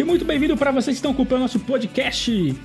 [0.00, 2.56] E muito bem-vindo para vocês que estão acompanhando nosso podcast.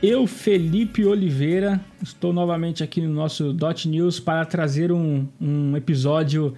[0.00, 6.54] Eu, Felipe Oliveira, estou novamente aqui no nosso Dot News para trazer um, um episódio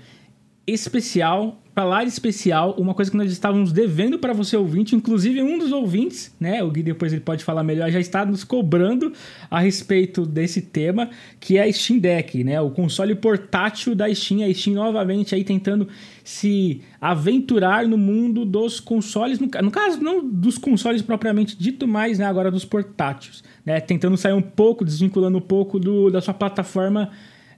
[0.67, 5.73] especial falar especial, uma coisa que nós estávamos devendo para você ouvinte, inclusive um dos
[5.73, 9.13] ouvintes, né, o Gui depois ele pode falar melhor, já está nos cobrando
[9.51, 11.11] a respeito desse tema,
[11.41, 15.43] que é a Steam Deck, né, o console portátil da Steam, a Steam novamente aí
[15.43, 15.89] tentando
[16.23, 22.21] se aventurar no mundo dos consoles, no, no caso não dos consoles propriamente dito, mas
[22.21, 26.35] né, agora dos portáteis, né, tentando sair um pouco, desvinculando um pouco do, da sua
[26.35, 27.11] plataforma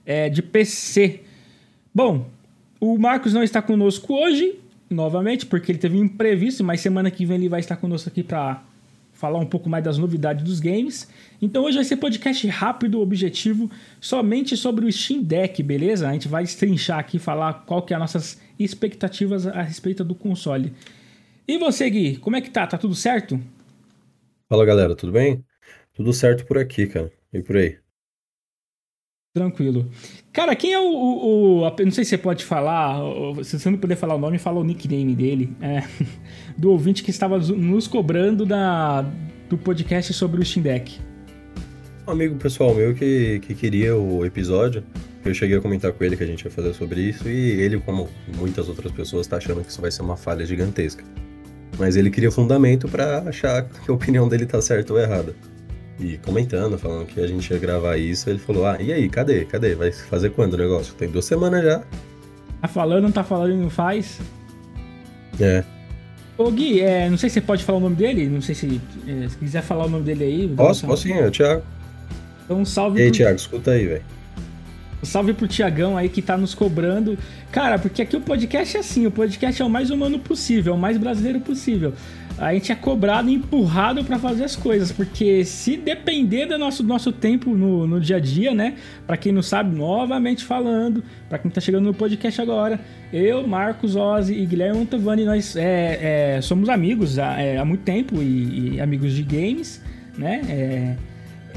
[0.07, 1.21] é, de PC.
[1.95, 2.27] Bom,
[2.81, 4.59] o Marcos não está conosco hoje,
[4.91, 8.23] novamente, porque ele teve um imprevisto, mas semana que vem ele vai estar conosco aqui
[8.23, 8.63] para
[9.13, 11.09] falar um pouco mais das novidades dos games.
[11.41, 16.09] Então hoje vai ser podcast rápido, objetivo, somente sobre o Steam Deck, beleza?
[16.09, 20.15] A gente vai estrinchar aqui, falar qual que é as nossas expectativas a respeito do
[20.15, 20.73] console.
[21.49, 22.67] E você, Gui, como é que tá?
[22.67, 23.41] Tá tudo certo?
[24.49, 25.43] Fala galera, tudo bem?
[25.95, 27.11] Tudo certo por aqui, cara.
[27.33, 27.86] E por aí?
[29.37, 29.91] Tranquilo.
[30.33, 33.03] Cara, quem é o, o, o, Não sei se você pode falar,
[33.45, 35.55] se você não puder falar o nome, fala o nickname dele.
[35.61, 35.83] É,
[36.57, 39.05] do ouvinte que estava nos cobrando da,
[39.47, 40.99] do podcast sobre o Steam Deck.
[42.09, 44.83] Um amigo pessoal meu que, que queria o episódio.
[45.23, 47.29] Eu cheguei a comentar com ele que a gente ia fazer sobre isso.
[47.29, 51.05] E ele, como muitas outras pessoas, tá achando que isso vai ser uma falha gigantesca.
[51.79, 55.37] Mas ele queria fundamento para achar que a opinião dele tá certa ou errada
[55.99, 58.29] e comentando, falando que a gente ia gravar isso.
[58.29, 59.45] Ele falou: Ah, e aí, cadê?
[59.45, 59.75] Cadê?
[59.75, 60.95] Vai fazer quando o negócio?
[60.95, 61.83] Tem duas semanas já.
[62.61, 64.21] Tá falando, não tá falando e não faz?
[65.41, 65.65] É.
[66.39, 68.81] Ô Gui, é, não sei se você pode falar o nome dele, não sei se,
[69.07, 70.49] é, se quiser falar o nome dele aí.
[70.49, 71.63] Posso, posso sim, é o Thiago.
[72.45, 73.01] Então, salve.
[73.01, 73.17] E aí, pro...
[73.17, 74.05] Thiago, escuta aí, velho.
[75.03, 77.19] Salve pro Tiagão aí que tá nos cobrando.
[77.53, 80.77] Cara, porque aqui o podcast é assim, o podcast é o mais humano possível, é
[80.77, 81.93] o mais brasileiro possível
[82.39, 86.83] a gente é cobrado e empurrado para fazer as coisas, porque se depender do nosso,
[86.83, 88.75] nosso tempo no, no dia a dia, né?
[89.07, 92.79] Para quem não sabe, novamente falando, para quem tá chegando no podcast agora,
[93.13, 97.83] eu, Marcos Ozzi e Guilherme Montavani, nós é, é, somos amigos há, é, há muito
[97.83, 99.83] tempo e, e, amigos de games,
[100.19, 100.43] né?
[100.49, 100.97] É,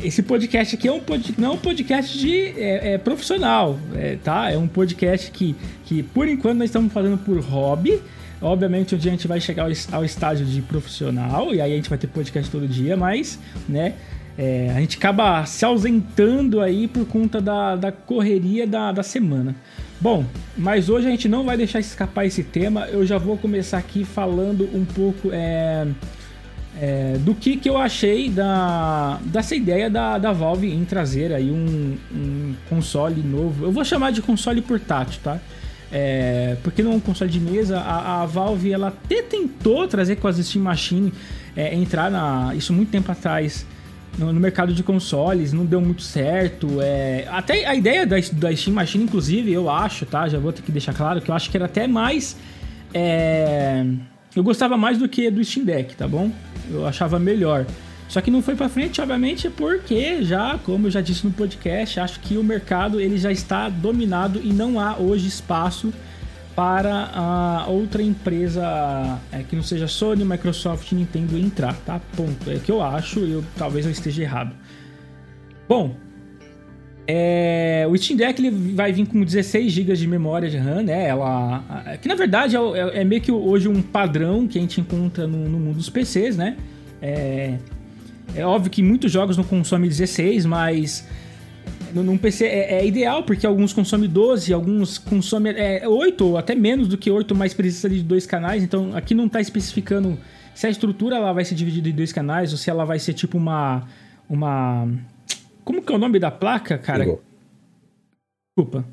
[0.03, 3.79] esse podcast aqui é um pod, não é um podcast de é, é profissional,
[4.23, 4.51] tá?
[4.51, 5.55] É um podcast que,
[5.85, 8.01] que por enquanto nós estamos fazendo por hobby
[8.41, 11.89] Obviamente, um dia a gente vai chegar ao estágio de profissional e aí a gente
[11.89, 13.37] vai ter podcast todo dia, mas,
[13.67, 13.95] né,
[14.37, 19.53] é, a gente acaba se ausentando aí por conta da, da correria da, da semana.
[19.99, 20.25] Bom,
[20.57, 22.87] mas hoje a gente não vai deixar escapar esse tema.
[22.87, 25.85] Eu já vou começar aqui falando um pouco é,
[26.81, 31.51] é, do que, que eu achei da, dessa ideia da, da Valve em trazer aí
[31.51, 33.65] um, um console novo.
[33.65, 35.39] Eu vou chamar de console portátil, tá?
[35.91, 40.17] É, porque não é um console de mesa, a, a, Valve ela até tentou trazer
[40.17, 41.11] com as Steam Machine
[41.55, 43.65] é, entrar na isso muito tempo atrás
[44.17, 46.79] no, no, mercado de consoles, não deu muito certo.
[46.79, 50.29] É, até a ideia da, da Steam Machine, inclusive, eu acho, tá?
[50.29, 52.37] Já vou ter que deixar claro que eu acho que era até mais.
[54.35, 56.31] Eu gostava mais do que do Steam Deck, tá bom?
[56.69, 57.65] Eu achava melhor.
[58.07, 61.99] Só que não foi para frente, obviamente, porque já, como eu já disse no podcast,
[61.99, 65.93] acho que o mercado ele já está dominado e não há hoje espaço
[66.55, 72.01] para a outra empresa é, que não seja Sony, Microsoft, Nintendo entrar, tá?
[72.17, 72.49] Ponto.
[72.49, 74.55] É o que eu acho, eu talvez eu esteja errado.
[75.67, 75.95] Bom,
[77.11, 81.07] é, o Steam Deck ele vai vir com 16 GB de memória de RAM, né?
[81.07, 84.79] Ela, que na verdade é, é, é, meio que hoje um padrão que a gente
[84.79, 86.55] encontra no, no mundo dos PCs, né?
[87.01, 87.55] É,
[88.35, 91.07] é óbvio que muitos jogos não consomem 16, mas
[91.95, 96.53] num PC é, é, ideal, porque alguns consomem 12, alguns consomem é, 8, ou até
[96.53, 98.61] menos do que 8, mas precisa de dois canais.
[98.61, 100.15] Então aqui não está especificando
[100.53, 103.13] se a estrutura ela vai ser dividida em dois canais, ou se ela vai ser
[103.13, 103.87] tipo uma.
[104.29, 104.87] uma
[105.69, 107.03] como que é o nome da placa, cara?
[107.03, 107.21] Single.
[108.57, 108.85] Desculpa.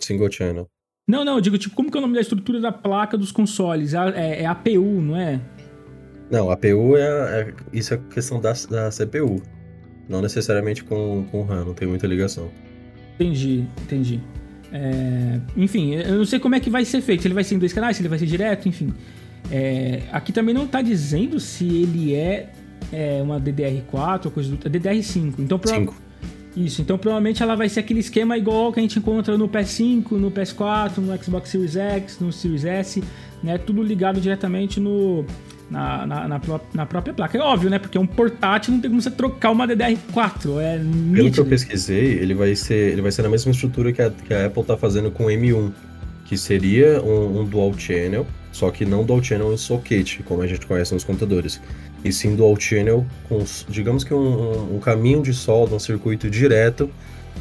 [0.00, 0.66] Single channel.
[1.08, 3.30] Não, não, eu digo, tipo, como que é o nome da estrutura da placa dos
[3.30, 3.94] consoles?
[3.94, 5.40] É, é APU, não é?
[6.28, 7.02] Não, APU é,
[7.42, 9.40] é isso é questão da, da CPU.
[10.08, 12.50] Não necessariamente com, com RAM, não tem muita ligação.
[13.14, 14.20] Entendi, entendi.
[14.72, 17.22] É, enfim, eu não sei como é que vai ser feito.
[17.22, 18.92] Se ele vai ser em dois canais, se ele vai ser direto, enfim.
[19.48, 22.50] É, aqui também não está dizendo se ele é,
[22.92, 24.68] é uma DDR4 ou coisa do.
[24.68, 25.34] DDR5.
[25.38, 25.70] Então, pro...
[25.70, 26.05] 5.
[26.56, 30.12] Isso, então provavelmente ela vai ser aquele esquema igual que a gente encontra no PS5,
[30.12, 33.04] no PS4, no Xbox Series X, no Series S,
[33.42, 33.58] né?
[33.58, 35.26] Tudo ligado diretamente no,
[35.70, 36.40] na, na, na,
[36.72, 37.36] na, própria placa.
[37.36, 37.78] É óbvio, né?
[37.78, 40.58] Porque um portátil não tem como você trocar uma DDR4.
[40.60, 40.80] É
[41.14, 44.10] Pelo que eu pesquisei, ele vai ser, ele vai ser na mesma estrutura que a,
[44.10, 45.72] que a Apple está fazendo com o M1,
[46.24, 48.26] que seria um, um dual channel,
[48.56, 51.60] só que não dual channel em socket, como a gente conhece nos computadores,
[52.02, 56.90] e sim dual channel com, digamos que um, um caminho de solda, um circuito direto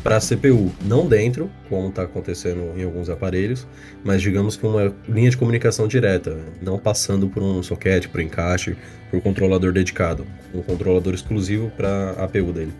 [0.03, 3.65] para a CPU, não dentro, como está acontecendo em alguns aparelhos,
[4.03, 8.75] mas digamos que uma linha de comunicação direta, não passando por um socket, por encaixe,
[9.09, 12.73] por um controlador dedicado, um controlador exclusivo para a APU dele.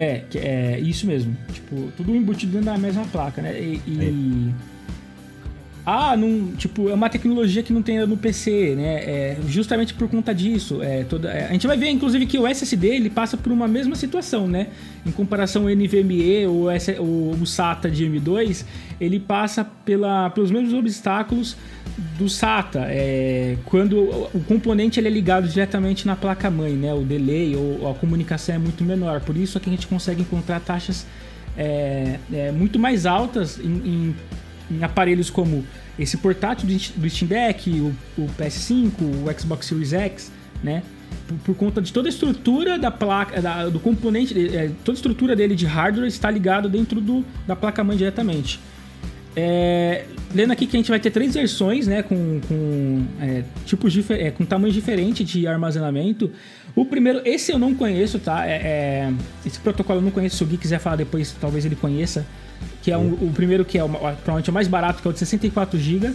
[0.00, 1.36] É, é isso mesmo.
[1.52, 3.58] Tipo, tudo embutido dentro da mesma placa, né?
[3.58, 4.54] E, e
[5.86, 8.94] ah, não, tipo, é uma tecnologia que não tem no PC, né?
[9.04, 10.82] É, justamente por conta disso.
[10.82, 13.68] É, toda, é, a gente vai ver, inclusive, que o SSD ele passa por uma
[13.68, 14.68] mesma situação, né?
[15.04, 16.68] Em comparação ao NVMe ou
[17.00, 18.64] o, o SATA de M2,
[18.98, 21.54] ele passa pela, pelos mesmos obstáculos
[22.16, 22.86] do SATA.
[22.88, 23.98] É, quando
[24.32, 26.94] o componente ele é ligado diretamente na placa-mãe, né?
[26.94, 29.20] O delay ou a comunicação é muito menor.
[29.20, 31.06] Por isso é que a gente consegue encontrar taxas
[31.58, 34.16] é, é, muito mais altas em, em
[34.70, 35.64] em aparelhos como
[35.98, 36.66] esse portátil
[36.96, 40.32] do Steam Deck, o, o PS5, o Xbox Series X,
[40.62, 40.82] né?
[41.28, 44.98] Por, por, conta de toda a estrutura da placa, da, do componente, é, toda a
[44.98, 48.58] estrutura dele de hardware está ligado dentro do, da placa-mãe diretamente.
[49.36, 53.92] É, lendo aqui que a gente vai ter três versões, né, com, com é, tipos
[54.10, 56.30] é, com tamanhos diferentes de armazenamento.
[56.74, 58.46] O primeiro, esse eu não conheço, tá?
[58.46, 59.12] É, é,
[59.44, 60.36] esse protocolo eu não conheço.
[60.36, 62.26] Se o Gui quiser falar depois, talvez ele conheça
[62.84, 65.18] que é um, o primeiro que é provavelmente o mais barato, que é o de
[65.18, 66.12] 64 GB.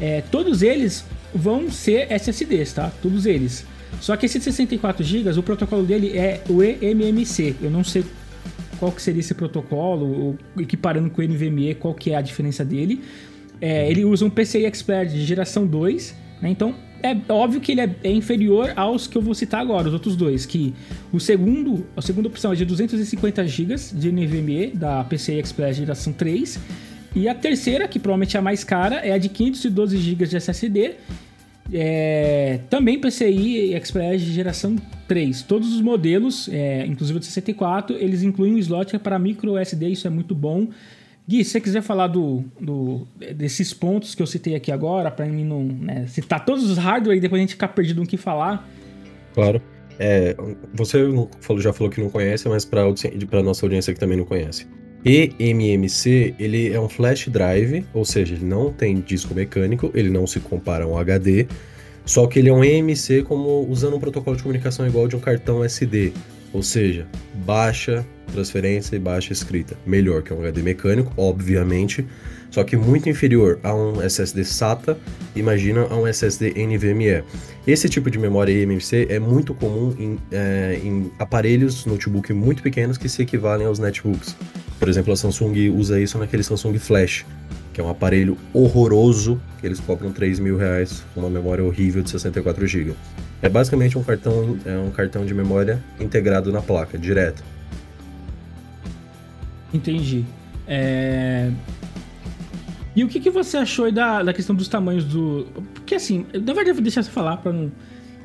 [0.00, 1.04] É, todos eles
[1.34, 2.92] vão ser SSDs, tá?
[3.02, 3.66] Todos eles.
[4.00, 7.56] Só que esse de 64 GB, o protocolo dele é o eMMC.
[7.60, 8.04] Eu não sei
[8.78, 13.02] qual que seria esse protocolo, equiparando com o NVMe, qual que é a diferença dele.
[13.60, 16.50] É, ele usa um PCI Expert de geração 2, né?
[16.50, 16.72] Então
[17.02, 20.16] é óbvio que ele é, é, inferior aos que eu vou citar agora, os outros
[20.16, 20.72] dois, que
[21.12, 26.12] o segundo, a segunda opção é de 250 GB de NVMe da PCI Express geração
[26.12, 26.58] 3,
[27.14, 30.36] e a terceira, que provavelmente é a mais cara, é a de 512 GB de
[30.36, 30.94] SSD,
[31.72, 34.76] é, também PCI Express geração
[35.06, 35.42] 3.
[35.42, 39.88] Todos os modelos, é, inclusive o de 64, eles incluem um slot para micro SD,
[39.88, 40.68] isso é muito bom.
[41.28, 45.26] Gui, se você quiser falar do, do, desses pontos que eu citei aqui agora, para
[45.26, 48.16] mim não né, citar todos os hardware e depois a gente ficar perdido no que
[48.16, 48.68] falar.
[49.32, 49.62] Claro.
[49.98, 50.34] É,
[50.74, 50.98] você
[51.58, 54.66] já falou que não conhece, mas para a nossa audiência que também não conhece.
[55.04, 60.26] eMMC, ele é um flash drive, ou seja, ele não tem disco mecânico, ele não
[60.26, 61.46] se compara a um HD,
[62.04, 65.20] só que ele é um eMMC como usando um protocolo de comunicação igual de um
[65.20, 66.12] cartão SD,
[66.52, 67.06] ou seja,
[67.46, 69.76] baixa transferência e baixa escrita.
[69.86, 72.06] Melhor que um HD mecânico, obviamente,
[72.50, 74.98] só que muito inferior a um SSD SATA,
[75.34, 77.24] imagina a um SSD NVMe.
[77.66, 82.98] Esse tipo de memória eMMC é muito comum em, é, em aparelhos notebook muito pequenos
[82.98, 84.36] que se equivalem aos netbooks.
[84.78, 87.24] Por exemplo, a Samsung usa isso naquele Samsung Flash,
[87.72, 92.02] que é um aparelho horroroso, que eles cobram 3 mil reais, com uma memória horrível
[92.02, 92.94] de 64 GB.
[93.42, 97.42] É basicamente um cartão, é um cartão de memória integrado na placa, direto.
[99.74, 100.24] Entendi.
[100.66, 101.50] É...
[102.94, 105.46] E o que, que você achou da, da questão dos tamanhos do.
[105.74, 107.72] Porque assim, na verdade eu vou deixar você falar pra não.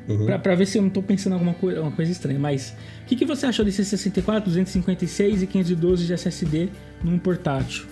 [0.06, 0.24] Uhum.
[0.24, 2.38] Pra, pra ver se eu não tô pensando em alguma coisa, alguma coisa estranha.
[2.38, 6.68] Mas o que, que você achou desse 64, 256 e 512 de SSD
[7.02, 7.86] num portátil?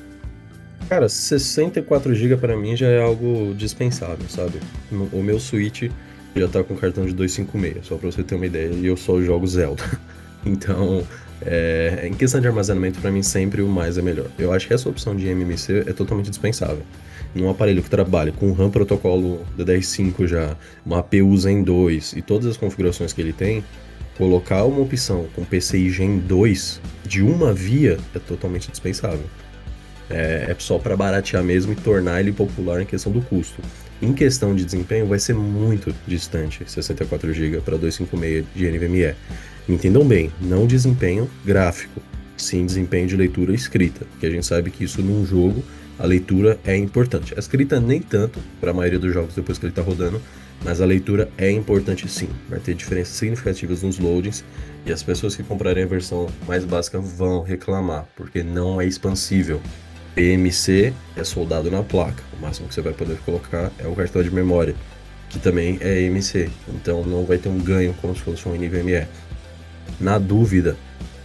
[0.89, 4.61] Cara, 64 GB para mim já é algo dispensável, sabe?
[5.13, 5.91] O meu Switch
[6.41, 9.21] já tá com cartão de 256, só pra você ter uma ideia, e eu só
[9.21, 9.83] jogo Zelda.
[10.49, 11.05] Então,
[11.43, 14.29] é, em questão de armazenamento, para mim sempre o mais é melhor.
[14.39, 16.85] Eu acho que essa opção de MMC é totalmente dispensável.
[17.35, 22.47] Num aparelho que trabalha com RAM protocolo DDR5 já, uma APU Zen 2 e todas
[22.47, 23.65] as configurações que ele tem,
[24.17, 29.27] colocar uma opção com PCI Gen 2 de uma via é totalmente dispensável.
[30.09, 33.61] É, é só para baratear mesmo e tornar ele popular em questão do custo.
[34.01, 39.15] Em questão de desempenho, vai ser muito distante 64 GB para 256 de NVMe.
[39.69, 42.01] Entendam bem, não desempenho gráfico,
[42.37, 45.65] sim desempenho de leitura escrita, que a gente sabe que isso num jogo
[45.99, 47.35] a leitura é importante.
[47.35, 50.21] A escrita nem tanto para a maioria dos jogos depois que ele está rodando,
[50.63, 52.29] mas a leitura é importante sim.
[52.49, 54.45] Vai ter diferenças significativas nos loadings
[54.85, 59.61] e as pessoas que comprarem a versão mais básica vão reclamar, porque não é expansível.
[60.17, 64.23] PMC é soldado na placa, o máximo que você vai poder colocar é o cartão
[64.23, 64.75] de memória,
[65.29, 69.07] que também é EMC, então não vai ter um ganho como se fosse um NVMe.
[70.01, 70.75] Na dúvida,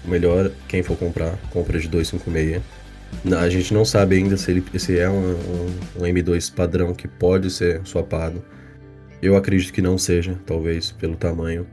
[0.04, 2.62] melhor quem for comprar, compra de 256.
[3.40, 7.08] A gente não sabe ainda se, ele, se é um, um, um M2 padrão que
[7.08, 8.44] pode ser swapado.
[9.22, 11.66] Eu acredito que não seja, talvez pelo tamanho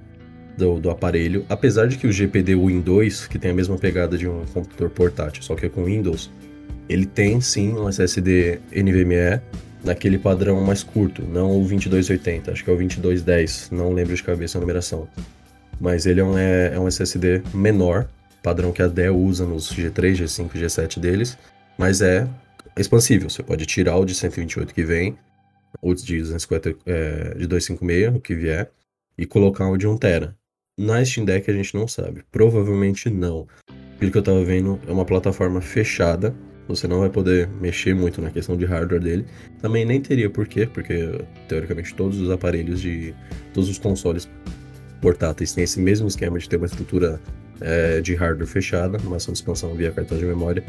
[0.56, 1.44] do, do, aparelho.
[1.48, 4.90] Apesar de que o GPD Win 2, que tem a mesma pegada de um computador
[4.90, 6.30] portátil, só que é com Windows,
[6.88, 9.40] ele tem sim um SSD NVMe
[9.84, 14.22] naquele padrão mais curto, não o 2280, acho que é o 2210, não lembro de
[14.22, 15.08] cabeça a numeração.
[15.80, 18.08] Mas ele é um, é, é um SSD menor,
[18.42, 21.38] padrão que a Dell usa nos G3, G5, G7 deles,
[21.76, 22.28] mas é
[22.76, 23.30] expansível.
[23.30, 25.16] Você pode tirar o de 128 que vem,
[25.80, 28.70] ou de 250, é, de 256, o que vier,
[29.16, 30.36] e colocar o de 1 tera.
[30.78, 32.22] Na Steam Deck a gente não sabe.
[32.30, 33.46] Provavelmente não.
[33.98, 36.34] Pelo que eu tava vendo, é uma plataforma fechada.
[36.68, 39.26] Você não vai poder mexer muito na questão de hardware dele.
[39.60, 43.14] Também nem teria porquê, porque teoricamente todos os aparelhos de.
[43.54, 44.28] todos os consoles
[45.00, 47.20] portáteis têm esse mesmo esquema de ter uma estrutura
[47.60, 50.62] é, de hardware fechada, uma ação de expansão via cartão de memória.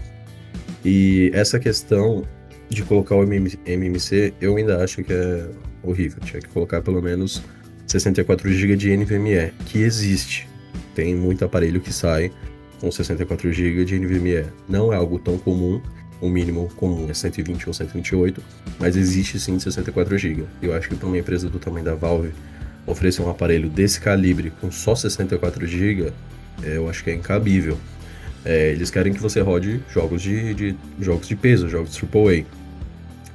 [0.86, 2.26] E essa questão
[2.70, 5.50] de colocar o MMC, eu ainda acho que é
[5.84, 6.20] horrível.
[6.24, 7.42] Tinha que colocar pelo menos
[7.88, 10.48] 64 GB de NVMe, que existe.
[10.96, 12.32] Tem muito aparelho que sai
[12.80, 14.46] com 64 GB de NVMe.
[14.68, 15.82] Não é algo tão comum,
[16.22, 18.42] o mínimo comum é 120 ou 128,
[18.80, 20.46] mas existe sim 64 GB.
[20.62, 22.32] Eu acho que para uma empresa do tamanho da Valve
[22.86, 26.12] oferecer um aparelho desse calibre com só 64 GB,
[26.64, 27.78] é, eu acho que é incabível.
[28.44, 32.46] É, eles querem que você rode jogos de, de, jogos de peso, jogos AAA.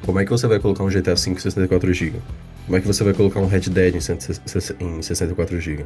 [0.05, 2.19] Como é que você vai colocar um GTA V em 64 GB?
[2.67, 5.85] Como é que você vai colocar um Red Dead em 64 GB?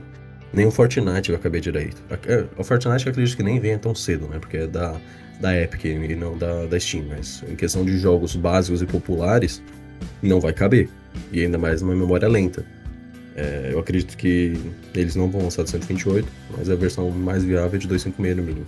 [0.52, 2.02] Nem o Fortnite vai caber direito.
[2.26, 4.38] É, o Fortnite eu acredito que nem venha tão cedo, né?
[4.38, 4.96] Porque é da,
[5.40, 7.04] da Epic e não da, da Steam.
[7.08, 9.62] Mas em questão de jogos básicos e populares,
[10.22, 10.88] não vai caber.
[11.32, 12.64] E ainda mais numa memória lenta.
[13.36, 14.58] É, eu acredito que
[14.94, 16.26] eles não vão lançar de 128,
[16.56, 18.66] mas a versão mais viável é de 256 no mínimo.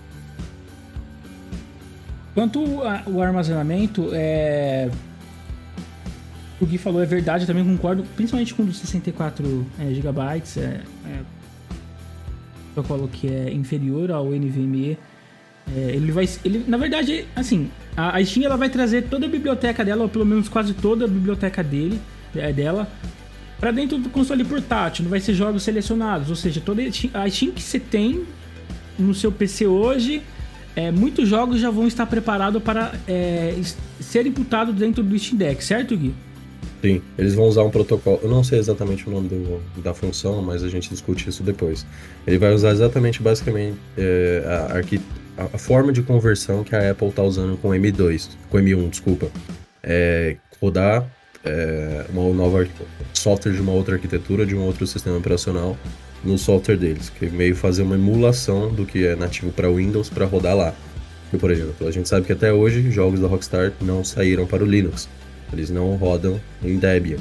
[2.34, 4.88] Quanto ao armazenamento, é,
[6.60, 10.80] o Gui falou é verdade, eu também concordo, principalmente com os 64 é, GB, é,
[11.08, 11.39] é
[12.74, 14.98] protocolo que é inferior ao NVMe.
[15.76, 19.28] É, ele vai, ele, na verdade, assim, a, a Steam ela vai trazer toda a
[19.28, 22.00] biblioteca dela, ou pelo menos quase toda a biblioteca dele,
[22.34, 22.88] é, dela,
[23.58, 25.04] para dentro do console portátil.
[25.04, 28.24] Não vai ser jogos selecionados, ou seja, toda a Steam que você tem
[28.98, 30.22] no seu PC hoje,
[30.74, 33.54] é, muitos jogos já vão estar preparados para é,
[34.00, 36.14] ser imputados dentro do Steam Deck, certo, Gui?
[36.82, 38.20] Sim, eles vão usar um protocolo.
[38.22, 41.86] Eu não sei exatamente o nome do, da função, mas a gente discute isso depois.
[42.26, 47.08] Ele vai usar exatamente, basicamente, é, a, a, a, forma de conversão que a Apple
[47.08, 49.28] está usando com M2, com M1, desculpa.
[49.82, 51.06] É, rodar
[51.44, 52.66] é, uma nova
[53.12, 55.76] software de uma outra arquitetura, de um outro sistema operacional
[56.24, 60.08] no software deles, que é meio fazer uma emulação do que é nativo para Windows
[60.08, 60.74] para rodar lá.
[61.24, 64.64] Porque, por exemplo, a gente sabe que até hoje jogos da Rockstar não saíram para
[64.64, 65.08] o Linux.
[65.52, 67.18] Eles não rodam em Debian.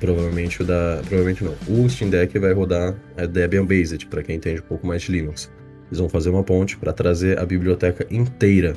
[0.00, 1.00] Provavelmente o da.
[1.06, 1.54] Provavelmente não.
[1.68, 5.12] O Steam Deck vai rodar é, Debian Based, para quem entende um pouco mais de
[5.12, 5.50] Linux.
[5.88, 8.74] Eles vão fazer uma ponte para trazer a biblioteca inteira.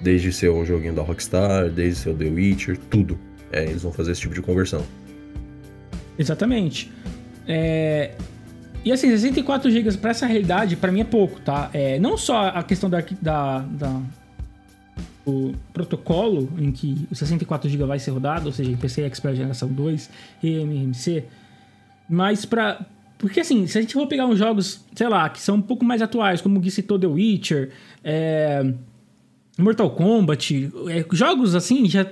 [0.00, 3.18] Desde seu joguinho da Rockstar, desde seu The Witcher, tudo.
[3.50, 4.84] É, eles vão fazer esse tipo de conversão.
[6.18, 6.92] Exatamente.
[7.46, 8.12] É...
[8.84, 11.68] E assim, 64 GB para essa realidade, para mim é pouco, tá?
[11.72, 14.00] É, não só a questão da, da, da
[15.30, 19.68] o protocolo em que o 64 GB vai ser rodado, ou seja, PCI Express geração
[19.68, 20.10] 2
[20.42, 21.24] e MMC,
[22.08, 22.86] mas para
[23.18, 25.84] porque assim, se a gente for pegar uns jogos, sei lá, que são um pouco
[25.84, 27.70] mais atuais, como o Gui citou The Witcher,
[28.04, 28.72] é,
[29.58, 32.06] Mortal Kombat, é, jogos assim, já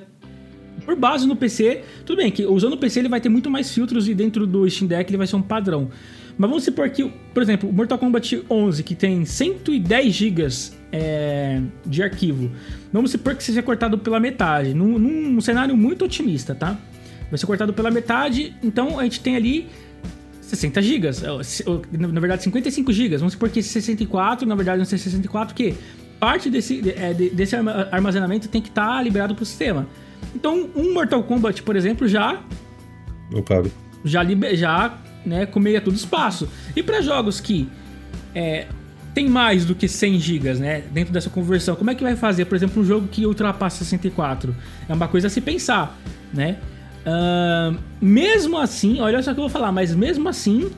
[0.85, 3.73] por base no PC, tudo bem que usando o PC ele vai ter muito mais
[3.73, 5.90] filtros e dentro do Steam Deck ele vai ser um padrão.
[6.37, 10.46] Mas vamos supor que, por exemplo, Mortal Kombat 11, que tem 110 GB
[10.97, 12.50] é, de arquivo,
[12.91, 16.79] vamos supor que seja cortado pela metade, num, num cenário muito otimista, tá?
[17.31, 19.69] Vai ser cortado pela metade, então a gente tem ali
[20.41, 21.09] 60 GB,
[21.99, 23.17] na verdade 55 GB.
[23.19, 25.75] Vamos supor que esse 64, na verdade não ser 64, que
[26.19, 27.55] parte desse, é, desse
[27.91, 29.87] armazenamento tem que estar tá liberado para o sistema.
[30.35, 32.41] Então, um Mortal Kombat, por exemplo, já.
[33.31, 33.73] Não cabe.
[34.05, 34.23] Já,
[34.55, 36.49] já né, comeria todo espaço.
[36.75, 37.69] E para jogos que
[38.35, 38.67] é,
[39.16, 42.44] tem mais do que 100 GB né, dentro dessa conversão, como é que vai fazer?
[42.44, 44.54] Por exemplo, um jogo que ultrapassa 64.
[44.87, 45.99] É uma coisa a se pensar,
[46.35, 46.58] né?
[47.06, 50.70] Uh, mesmo assim, olha só o que eu vou falar, mas mesmo assim,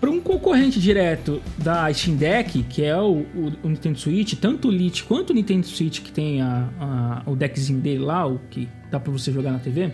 [0.00, 4.68] para um concorrente direto da Steam Deck, que é o, o, o Nintendo Switch, tanto
[4.68, 8.38] o Lite quanto o Nintendo Switch que tem a, a, o deckzinho dele lá, o
[8.48, 9.90] que dá para você jogar na TV,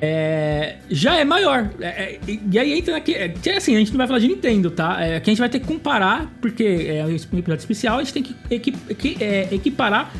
[0.00, 1.70] é, já é maior.
[1.80, 3.14] É, é, e aí entra aqui.
[3.14, 5.00] É, que é assim, a gente não vai falar de Nintendo, tá?
[5.00, 8.12] É, que a gente vai ter que comparar, porque é um episódio especial, a gente
[8.12, 10.12] tem que equi, é, equiparar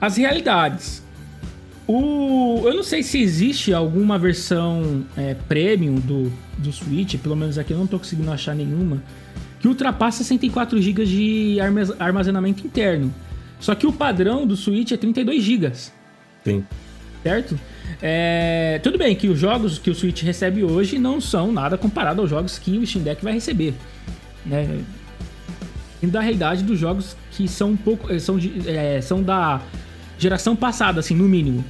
[0.00, 1.06] as realidades.
[1.86, 7.56] O, eu não sei se existe alguma versão é, premium do, do Switch, pelo menos
[7.56, 9.02] aqui eu não tô conseguindo achar nenhuma,
[9.58, 11.56] que ultrapassa 64 GB de
[11.98, 13.12] armazenamento interno.
[13.58, 15.72] Só que o padrão do Switch é 32 GB.
[16.44, 16.64] Sim.
[17.22, 17.58] Certo?
[18.00, 22.20] É, tudo bem que os jogos que o Switch recebe hoje não são nada comparado
[22.20, 23.74] aos jogos que o Steam Deck vai receber.
[24.44, 24.80] Né?
[26.02, 28.12] E da realidade dos jogos que são um pouco.
[28.12, 29.60] Eh, são, de, é, são da
[30.18, 31.64] geração passada, assim, no mínimo.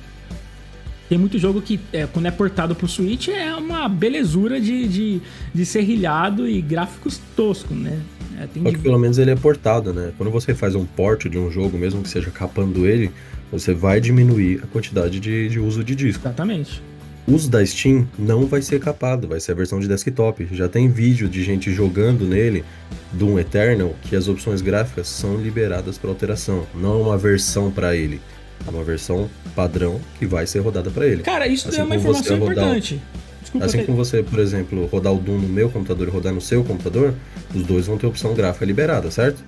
[1.08, 5.22] Tem muito jogo que, é, quando é portado pro Switch, é uma belezura de, de,
[5.54, 7.98] de serrilhado e gráficos toscos, né?
[8.38, 10.12] É, que pelo menos ele é portado, né?
[10.16, 13.10] Quando você faz um port de um jogo, mesmo que seja capando ele,
[13.50, 16.22] você vai diminuir a quantidade de, de uso de disco.
[16.22, 16.82] Exatamente.
[17.26, 20.48] O uso da Steam não vai ser capado, vai ser a versão de desktop.
[20.50, 22.64] Já tem vídeo de gente jogando nele
[23.12, 27.94] Doom Eternal que as opções gráficas são liberadas para alteração, não é uma versão para
[27.94, 28.18] ele.
[28.66, 31.22] É uma versão padrão que vai ser rodada para ele.
[31.22, 33.00] Cara, isso assim é uma informação importante.
[33.42, 36.40] Desculpa assim como você, por exemplo, rodar o Doom no meu computador e rodar no
[36.40, 37.14] seu computador,
[37.54, 39.42] os dois vão ter opção gráfica liberada, certo?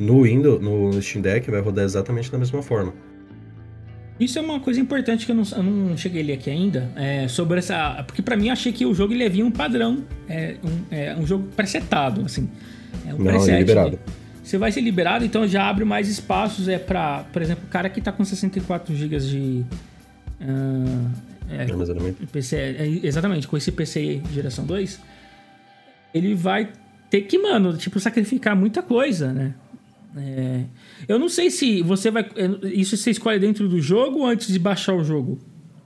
[0.00, 2.92] No Windows, no Steam Deck, vai rodar exatamente da mesma forma.
[4.18, 6.90] Isso é uma coisa importante que eu não, eu não cheguei ali aqui ainda.
[6.96, 8.02] É, sobre essa.
[8.06, 10.04] Porque para mim eu achei que o jogo ele havia um padrão.
[10.28, 12.48] É um, é um jogo presetado, assim.
[13.06, 13.92] É um não, preset, é liberado.
[13.92, 13.98] Né?
[14.42, 16.68] Você vai ser liberado, então já abre mais espaços.
[16.68, 19.64] É para, por exemplo, o cara que tá com 64 GB de.
[20.40, 21.10] Uh,
[21.50, 22.26] é, armazenamento.
[22.26, 25.00] PC, é, exatamente, com esse PC geração 2,
[26.12, 26.68] ele vai
[27.08, 29.54] ter que, mano, tipo, sacrificar muita coisa, né?
[30.16, 30.64] É,
[31.06, 32.28] eu não sei se você vai.
[32.64, 35.38] Isso você escolhe dentro do jogo ou antes de baixar o jogo?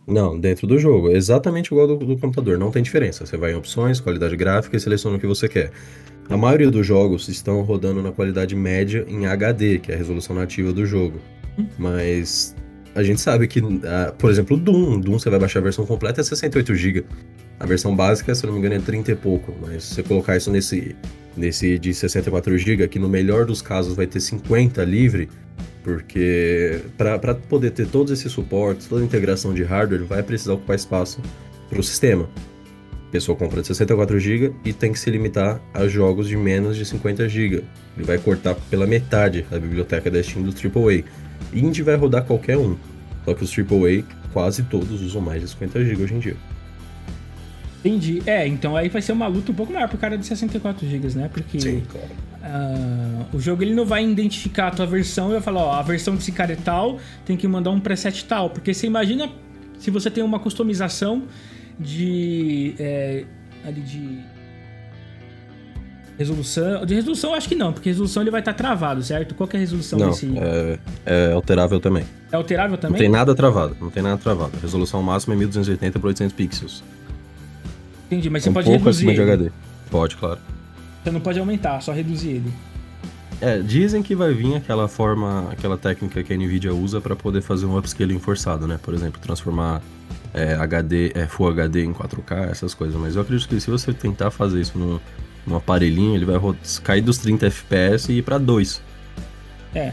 [0.07, 1.11] Não, dentro do jogo.
[1.11, 3.25] Exatamente igual do, do computador, não tem diferença.
[3.25, 5.71] Você vai em opções, qualidade gráfica e seleciona o que você quer.
[6.29, 10.35] A maioria dos jogos estão rodando na qualidade média em HD, que é a resolução
[10.35, 11.21] nativa do jogo.
[11.79, 12.55] Mas
[12.95, 13.75] a gente sabe que, uh,
[14.19, 17.05] por exemplo, Doom, Doom você vai baixar a versão completa é 68 GB.
[17.59, 20.03] A versão básica, se eu não me engano, é 30 e pouco, mas se você
[20.03, 20.95] colocar isso nesse
[21.37, 25.29] nesse de 64 GB, que no melhor dos casos vai ter 50 livre,
[25.83, 30.77] porque para poder ter todos esses suportes, toda a integração de hardware, vai precisar ocupar
[30.77, 31.21] espaço
[31.69, 32.29] para o sistema.
[33.09, 36.77] A pessoa compra de 64 GB e tem que se limitar a jogos de menos
[36.77, 37.63] de 50 GB.
[37.97, 41.05] Ele vai cortar pela metade a biblioteca da Steam do AAA.
[41.53, 42.77] Indie vai rodar qualquer um,
[43.25, 46.37] só que os AAA quase todos usam mais de 50 GB hoje em dia.
[47.85, 48.23] Entendi.
[48.25, 51.09] É, então aí vai ser uma luta um pouco maior pro cara de 64 GB,
[51.19, 51.29] né?
[51.31, 52.09] Porque Sim, claro.
[52.43, 55.83] uh, o jogo ele não vai identificar a tua versão e vai falar, ó, a
[55.83, 58.49] versão desse cara é tal, tem que mandar um preset tal.
[58.49, 59.29] Porque você imagina
[59.79, 61.25] se você tem uma customização
[61.79, 62.75] de.
[62.79, 63.25] É,
[63.67, 64.19] ali de.
[66.17, 66.87] Resolução.
[66.87, 69.35] De resolução, eu acho que não, porque resolução ele vai estar tá travado, certo?
[69.35, 70.33] Qual que é a resolução não, desse.
[70.39, 72.05] É, é alterável também.
[72.33, 72.93] É alterável também?
[72.93, 74.53] Não tem nada travado, não tem nada travado.
[74.57, 76.83] A resolução máxima é 1280 por 800 pixels.
[78.15, 79.09] Entendi, mas você um pode pouco reduzir.
[79.09, 79.25] acima ele.
[79.25, 79.51] de HD.
[79.91, 80.39] Pode, claro.
[81.03, 82.53] Você não pode aumentar, só reduzir ele.
[83.41, 87.43] É, dizem que vai vir aquela forma, aquela técnica que a Nvidia usa para poder
[87.43, 88.79] fazer um upscaling forçado, né?
[88.81, 89.83] Por exemplo, transformar
[90.33, 92.99] é, HD, é, Full HD em 4K, essas coisas.
[92.99, 95.01] Mas eu acredito que se você tentar fazer isso num,
[95.47, 96.37] num aparelhinho, ele vai
[96.85, 98.81] cair dos 30 FPS e ir para 2.
[99.75, 99.93] É.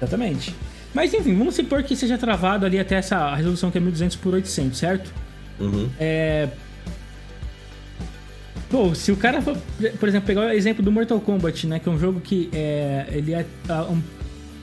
[0.00, 0.54] Exatamente.
[0.94, 4.34] Mas enfim, vamos supor que seja travado ali até essa resolução que é 1200 por
[4.34, 5.12] 800, certo?
[5.60, 5.90] Uhum.
[5.98, 6.48] É.
[8.70, 9.56] Pô, se o cara for,
[9.98, 11.78] por exemplo, pegar o exemplo do Mortal Kombat, né?
[11.78, 13.46] Que é um jogo que é, ele é,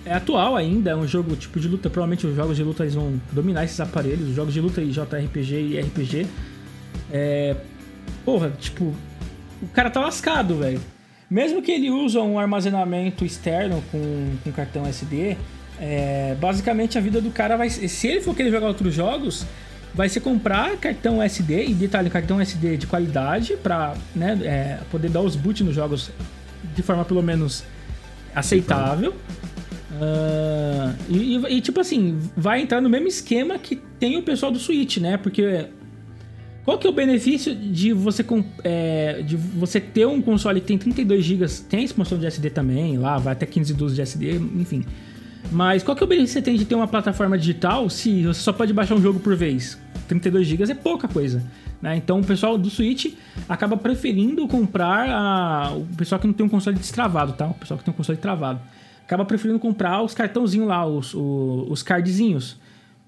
[0.05, 1.89] é atual ainda, é um jogo tipo de luta.
[1.89, 4.91] Provavelmente os jogos de luta eles vão dominar esses aparelhos, os jogos de luta e
[4.91, 6.27] JRPG e RPG.
[7.11, 7.55] É,
[8.23, 8.93] porra, tipo,
[9.61, 10.79] o cara tá lascado, velho.
[11.27, 15.35] Mesmo que ele use um armazenamento externo com, com cartão SD,
[15.79, 17.69] é, basicamente a vida do cara vai.
[17.71, 19.45] Se ele for querer jogar outros jogos,
[19.95, 25.09] vai ser comprar cartão SD, e detalhe, cartão SD de qualidade para né, é, poder
[25.09, 26.11] dar os boot nos jogos
[26.75, 27.63] de forma pelo menos
[28.35, 29.13] aceitável.
[29.95, 34.59] Uh, e, e, tipo assim, vai entrar no mesmo esquema que tem o pessoal do
[34.59, 35.15] Switch, né?
[35.15, 35.67] Porque
[36.65, 38.25] qual que é o benefício de você,
[38.65, 42.97] é, de você ter um console que tem 32 GB, tem expansão de SD também,
[42.97, 44.83] lá vai até 15 12 de SD, enfim.
[45.49, 48.23] Mas qual que é o benefício que você tem de ter uma plataforma digital se
[48.23, 49.77] você só pode baixar um jogo por vez?
[50.07, 51.43] 32 GB é pouca coisa.
[51.81, 51.97] Né?
[51.97, 53.13] Então o pessoal do Switch
[53.47, 55.73] acaba preferindo comprar a...
[55.75, 57.47] o pessoal que não tem um console destravado, tá?
[57.47, 58.59] O pessoal que tem um console travado.
[59.03, 62.57] Acaba preferindo comprar os cartãozinhos lá, os, os, os cardzinhos,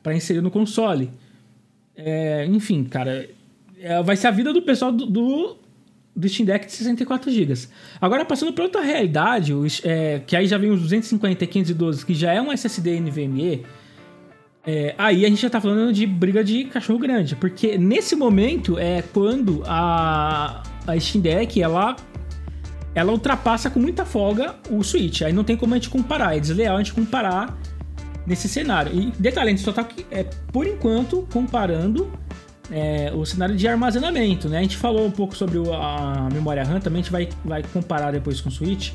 [0.04, 1.10] para inserir no console.
[1.96, 3.28] É, enfim, cara,
[3.80, 5.58] é, vai ser a vida do pessoal do, do,
[6.16, 7.54] do Steam Deck de 64 GB.
[8.00, 12.06] Agora, passando para outra realidade, os, é, que aí já vem os 250 e 512,
[12.06, 13.66] que já é um SSD NVMe,
[14.70, 18.78] é, aí a gente já tá falando de briga de cachorro grande, porque nesse momento
[18.78, 21.96] é quando a, a Steam Deck, ela,
[22.94, 25.22] ela ultrapassa com muita folga o Switch.
[25.22, 27.58] Aí não tem como a gente comparar, é desleal a gente comparar
[28.26, 28.94] nesse cenário.
[28.94, 32.12] E detalhe, a gente só tá, é, por enquanto, comparando
[32.70, 34.60] é, o cenário de armazenamento, né?
[34.60, 38.12] A gente falou um pouco sobre a memória RAM, também a gente vai, vai comparar
[38.12, 38.92] depois com o Switch.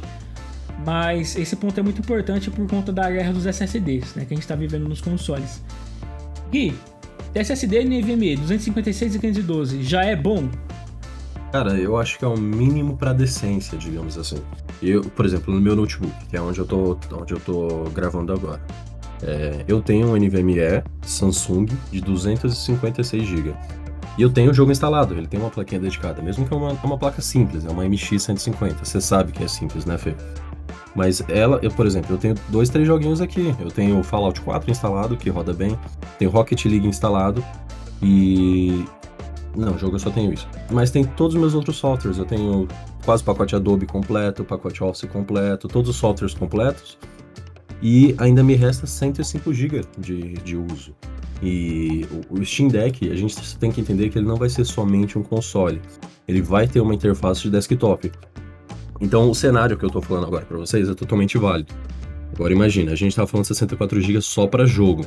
[0.84, 4.24] Mas esse ponto é muito importante por conta da guerra dos SSDs, né?
[4.24, 5.62] Que a gente está vivendo nos consoles.
[6.50, 6.74] Gui,
[7.34, 10.48] SSD NVMe 256 e 512 já é bom?
[11.52, 14.38] Cara, eu acho que é o mínimo para decência, digamos assim.
[14.82, 18.32] Eu, por exemplo, no meu notebook, que é onde eu tô, onde eu tô gravando
[18.32, 18.60] agora.
[19.22, 23.54] É, eu tenho um NVMe Samsung de 256 GB.
[24.18, 26.72] E eu tenho o jogo instalado, ele tem uma plaquinha dedicada, mesmo que é uma,
[26.72, 28.84] uma placa simples, é uma MX150.
[28.84, 30.14] Você sabe que é simples, né, Fê?
[30.94, 33.54] Mas ela, eu, por exemplo, eu tenho dois, três joguinhos aqui.
[33.60, 35.78] Eu tenho Fallout 4 instalado, que roda bem.
[36.18, 37.42] Tenho Rocket League instalado.
[38.02, 38.84] E.
[39.56, 40.48] Não, jogo eu só tenho isso.
[40.70, 42.18] Mas tem todos os meus outros softwares.
[42.18, 42.68] Eu tenho
[43.04, 46.98] quase o pacote Adobe completo, o pacote Office completo, todos os softwares completos.
[47.82, 50.94] E ainda me resta 105 GB de, de uso.
[51.42, 55.18] E o Steam Deck, a gente tem que entender que ele não vai ser somente
[55.18, 55.82] um console.
[56.28, 58.12] Ele vai ter uma interface de desktop.
[59.02, 61.74] Então, o cenário que eu tô falando agora para vocês é totalmente válido.
[62.32, 65.04] Agora imagina, a gente tava falando 64 GB só para jogo.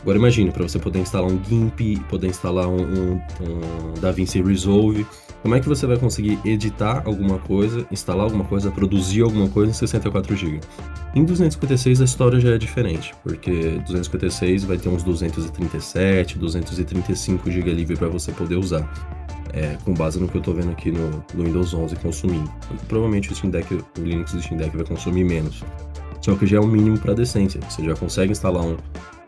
[0.00, 5.06] Agora imagine, para você poder instalar um GIMP, poder instalar um, um, um DaVinci Resolve,
[5.42, 9.72] como é que você vai conseguir editar alguma coisa, instalar alguma coisa, produzir alguma coisa
[9.72, 10.60] em 64 GB?
[11.14, 17.72] Em 256 a história já é diferente, porque 256 vai ter uns 237, 235 GB
[17.72, 18.88] livre para você poder usar
[19.52, 22.50] é, com base no que eu estou vendo aqui no, no, Windows 11 consumindo.
[22.88, 25.62] provavelmente o Steam Deck, o Linux do Steam Deck vai consumir menos.
[26.20, 27.60] Só que já é o um mínimo para decência.
[27.68, 28.76] Você já consegue instalar um,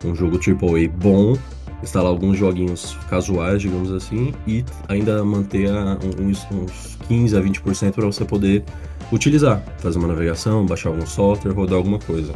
[0.04, 1.36] um jogo AAA bom,
[1.82, 7.92] instalar alguns joguinhos casuais, digamos assim, e ainda manter a, uns, uns 15 a 20%
[7.92, 8.64] para você poder
[9.12, 12.34] utilizar, fazer uma navegação, baixar algum software, rodar alguma coisa.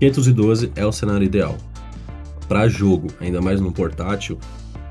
[0.00, 1.56] 512 é o cenário ideal.
[2.48, 4.38] Para jogo, ainda mais no portátil,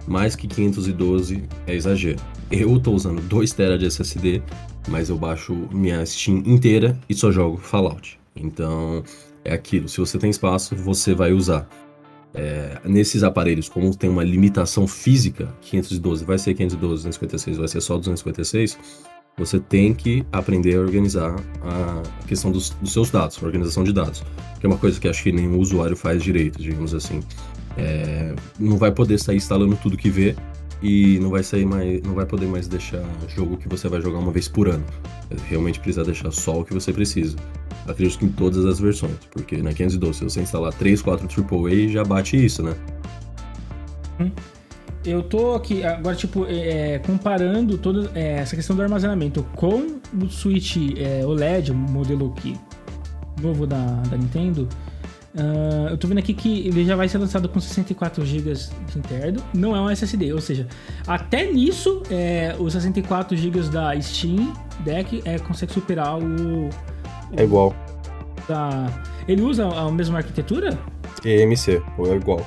[0.08, 2.20] mais que 512 é exagero.
[2.50, 4.41] Eu estou usando 2 TB de SSD,
[4.88, 8.20] mas eu baixo minha Steam inteira e só jogo Fallout.
[8.36, 9.04] Então
[9.43, 11.67] é aquilo, se você tem espaço, você vai usar.
[12.34, 17.82] É, nesses aparelhos, como tem uma limitação física, 512 vai ser 512, 256 vai ser
[17.82, 18.78] só 256,
[19.38, 24.24] você tem que aprender a organizar a questão dos, dos seus dados, organização de dados,
[24.60, 27.22] que é uma coisa que acho que nenhum usuário faz direito, digamos assim.
[27.77, 30.35] É, não vai poder sair instalando tudo que vê
[30.81, 34.19] e não vai sair mais, não vai poder mais deixar jogo que você vai jogar
[34.19, 34.83] uma vez por ano.
[35.47, 37.35] Realmente precisa deixar só o que você precisa.
[37.87, 41.87] Acredito que em todas as versões, porque na 512 se você instalar 3, 4 AAA
[41.89, 42.75] já bate isso, né?
[44.19, 44.31] Hum.
[45.05, 49.99] Eu tô aqui agora, tipo, é, é, comparando toda é, essa questão do armazenamento com
[50.21, 52.57] o Switch é, OLED, modelo que,
[53.41, 54.67] novo da, da Nintendo.
[55.38, 58.97] Uh, eu tô vendo aqui que ele já vai ser lançado com 64 GB de
[58.97, 60.67] interno, não é um SSD, ou seja,
[61.06, 66.69] até nisso é, os 64 GB da Steam Deck é, consegue superar o.
[67.36, 67.76] É igual.
[68.47, 68.88] Da,
[69.28, 70.78] ele usa a mesma arquitetura?
[71.23, 72.43] EMC, é igual.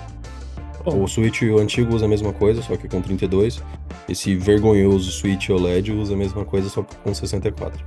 [0.85, 3.63] O Switch antigo usa a mesma coisa, só que com 32.
[4.09, 7.85] Esse vergonhoso Switch OLED usa a mesma coisa, só que com 64.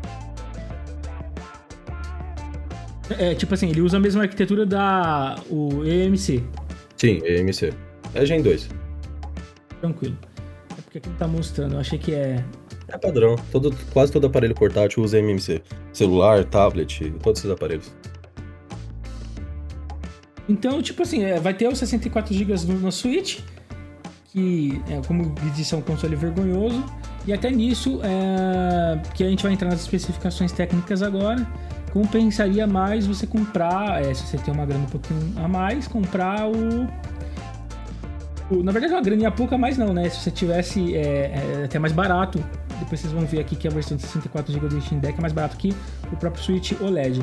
[3.19, 6.43] É, tipo assim, ele usa a mesma arquitetura da o EMC.
[6.97, 7.73] Sim, EMC.
[8.13, 8.69] É Gen 2.
[9.81, 10.17] Tranquilo.
[10.71, 12.43] É porque aqui tá mostrando, eu achei que é.
[12.87, 13.35] É padrão.
[13.51, 15.61] Todo, quase todo aparelho portátil usa EMC.
[15.91, 17.91] Celular, tablet, todos esses aparelhos.
[20.47, 23.39] Então, tipo assim, é, vai ter os 64 GB no Switch,
[24.31, 26.83] que, é, como disse, é um console vergonhoso.
[27.25, 31.47] E até nisso, é, que a gente vai entrar nas especificações técnicas agora,
[31.93, 36.49] compensaria mais você comprar, é, se você tem uma grana um pouquinho a mais, comprar
[36.49, 36.87] o.
[38.63, 40.09] na verdade, uma graninha pouca mais não, né?
[40.09, 42.43] Se você tivesse é, é, até mais barato,
[42.79, 45.21] depois vocês vão ver aqui que a versão de 64 GB do Steam Deck é
[45.21, 45.71] mais barato que
[46.11, 47.21] o próprio Switch OLED.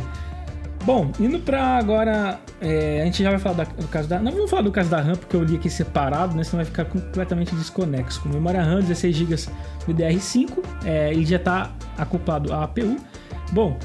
[0.85, 4.20] Bom, indo para agora, é, a gente já vai falar da, do caso da.
[4.20, 6.44] Não vamos falar do caso da RAM, porque eu li aqui separado, né?
[6.44, 8.22] Senão vai ficar completamente desconexo.
[8.22, 9.35] Com memória RAM, 16 GB
[9.88, 12.96] DDR5, é, ele já está acoplado à APU.
[13.52, 13.76] Bom,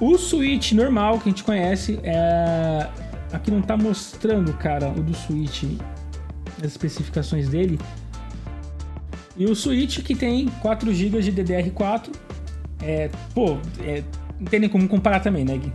[0.00, 2.88] o Switch normal que a gente conhece, é...
[3.32, 5.64] aqui não está mostrando, cara, o do Switch,
[6.58, 7.78] as especificações dele.
[9.36, 12.10] E o Switch que tem 4 GB de DDR4,
[12.82, 14.02] é, pô, é,
[14.38, 15.72] não tem nem como comparar também, né, Gui?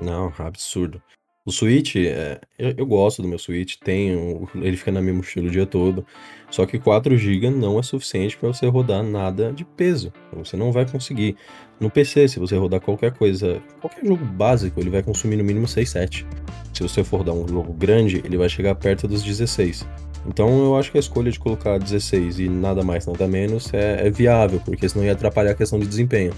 [0.00, 1.02] Não, absurdo.
[1.46, 5.48] O Switch, é, eu, eu, gosto do meu Switch, tenho, ele fica no mesmo estilo
[5.48, 6.06] o dia todo.
[6.50, 10.10] Só que 4 GB não é suficiente para você rodar nada de peso.
[10.32, 11.36] Você não vai conseguir.
[11.80, 15.66] No PC, se você rodar qualquer coisa, qualquer jogo básico, ele vai consumir no mínimo
[15.66, 16.26] 6, 7.
[16.72, 19.86] Se você for rodar um jogo grande, ele vai chegar perto dos 16.
[20.26, 24.06] Então eu acho que a escolha de colocar 16 e nada mais, nada menos é,
[24.06, 26.32] é viável, porque senão ia atrapalhar a questão de desempenho.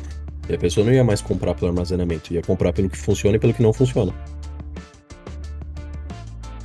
[0.49, 3.39] E a pessoa não ia mais comprar pelo armazenamento, ia comprar pelo que funciona e
[3.39, 4.13] pelo que não funciona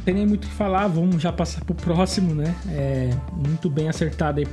[0.03, 2.55] tem nem muito o que falar, vamos já passar pro próximo, né?
[2.69, 4.47] É muito bem acertado aí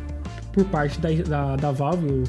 [0.52, 2.24] por parte da, da, da Valve, o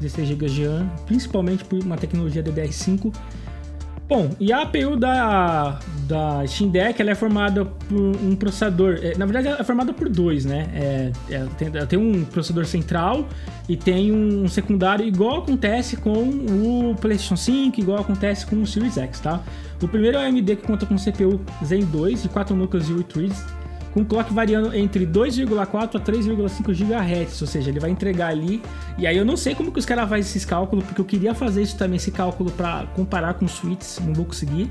[0.00, 3.12] 16 GB de RAM, principalmente por uma tecnologia DDR5
[4.10, 8.98] Bom, e a APU da, da Steam Deck ela é formada por um processador.
[9.00, 10.68] É, na verdade, ela é formada por dois, né?
[10.74, 13.28] É, ela, tem, ela, tem, um processador central
[13.68, 18.98] e tem um secundário, igual acontece com o PlayStation 5, igual acontece com o Series
[18.98, 19.44] X, tá?
[19.80, 22.92] O primeiro é o AMD que conta com CPU Zen 2 de 4 núcleos e
[22.92, 23.59] 8 threads
[23.92, 28.62] com clock variando entre 2,4 a 3,5 GHz, ou seja, ele vai entregar ali.
[28.98, 31.34] E aí eu não sei como que os caras fazem esses cálculos, porque eu queria
[31.34, 34.70] fazer isso também, esse cálculo para comparar com switches, não vou conseguir.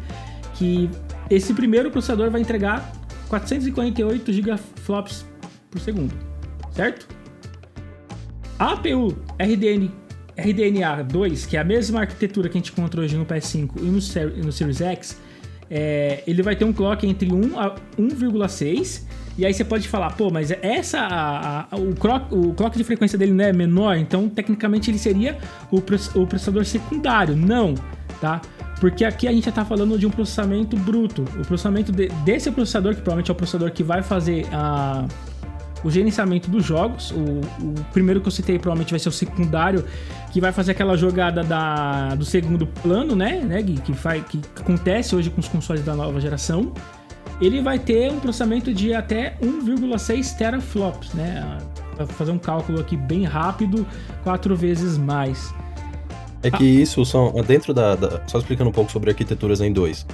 [0.54, 0.90] Que
[1.30, 2.92] esse primeiro processador vai entregar
[3.28, 5.26] 448 gigaflops
[5.70, 6.14] por segundo,
[6.72, 7.08] certo?
[8.58, 9.92] A APU RDN,
[10.38, 13.82] RDNA 2, que é a mesma arquitetura que a gente encontrou hoje no PS5 e
[13.82, 15.18] no, no Series X,
[15.70, 19.04] é, ele vai ter um clock entre 1 a 1,6.
[19.38, 22.84] E aí você pode falar, pô, mas essa a, a, o, clock, o clock de
[22.84, 25.38] frequência dele não é menor, então tecnicamente ele seria
[25.72, 27.36] o, processador secundário.
[27.36, 27.74] Não,
[28.20, 28.42] tá?
[28.82, 31.22] Porque aqui a gente já está falando de um processamento bruto.
[31.22, 35.06] O processamento de, desse processador, que provavelmente é o processador que vai fazer a,
[35.84, 37.12] o gerenciamento dos jogos.
[37.12, 39.86] O, o, primeiro que eu citei provavelmente vai ser o secundário,
[40.32, 44.40] que vai fazer aquela jogada da, do segundo plano, né, né Gui, que, faz, que
[44.60, 46.74] acontece hoje com os consoles da nova geração.
[47.42, 51.58] Ele vai ter um processamento de até 1,6 teraflops, né?
[51.96, 53.88] Para fazer um cálculo aqui bem rápido,
[54.24, 55.54] quatro vezes mais.
[56.42, 60.06] É que isso são dentro da, da, Só explicando um pouco sobre arquiteturas em 2.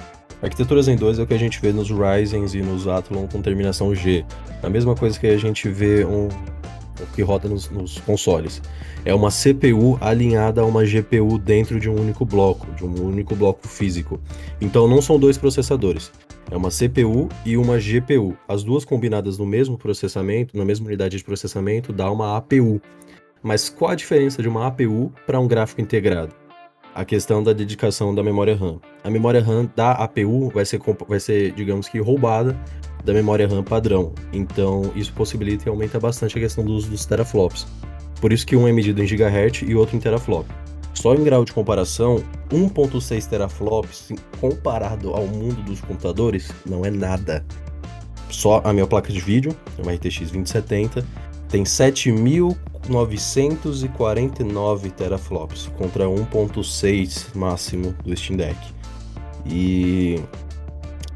[0.42, 3.40] Arquiteturas em 2 é o que a gente vê nos Ryzens e nos Athlon com
[3.40, 4.24] terminação G.
[4.62, 8.60] A mesma coisa que a gente vê um, o que roda nos, nos, consoles.
[9.04, 13.34] É uma CPU alinhada a uma GPU dentro de um único bloco, de um único
[13.34, 14.20] bloco físico.
[14.60, 16.12] Então não são dois processadores.
[16.50, 18.36] É uma CPU e uma GPU.
[18.46, 22.80] As duas combinadas no mesmo processamento, na mesma unidade de processamento, dá uma APU.
[23.42, 26.45] Mas qual a diferença de uma APU para um gráfico integrado?
[26.96, 28.80] A questão da dedicação da memória RAM.
[29.04, 32.58] A memória RAM da APU vai ser, vai ser, digamos que, roubada
[33.04, 34.14] da memória RAM padrão.
[34.32, 37.66] Então, isso possibilita e aumenta bastante a questão do uso dos teraflops.
[38.18, 40.46] Por isso que um é medido em gigahertz e outro em teraflop.
[40.94, 44.08] Só em grau de comparação, 1.6 teraflops
[44.40, 47.44] comparado ao mundo dos computadores não é nada.
[48.30, 51.06] Só a minha placa de vídeo, uma RTX 2070,
[51.50, 51.62] tem
[52.86, 58.56] 7.949 teraflops contra 1.6 máximo do Steam Deck.
[59.46, 60.20] E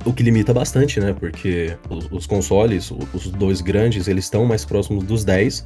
[0.04, 1.12] o que limita bastante, né?
[1.12, 1.76] Porque
[2.10, 5.64] os, consoles, os dois grandes, eles estão mais próximos dos 10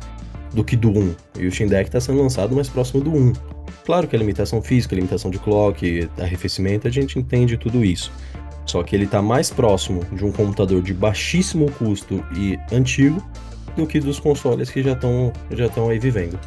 [0.53, 1.15] do que do 1.
[1.41, 3.33] E o Steam Deck está sendo lançado mais próximo do 1.
[3.85, 8.11] Claro que a limitação física, a limitação de clock, arrefecimento, a gente entende tudo isso.
[8.67, 13.23] Só que ele está mais próximo de um computador de baixíssimo custo e antigo
[13.77, 16.39] do que dos consoles que já estão já aí vivendo.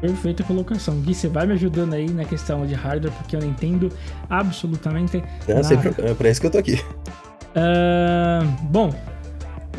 [0.00, 0.98] Perfeita colocação.
[1.00, 3.92] Gui, você vai me ajudando aí na questão de hardware, porque eu não entendo
[4.30, 5.62] absolutamente é, nada.
[5.62, 6.80] Sempre, é pra isso que eu tô aqui.
[7.52, 8.94] Uh, bom,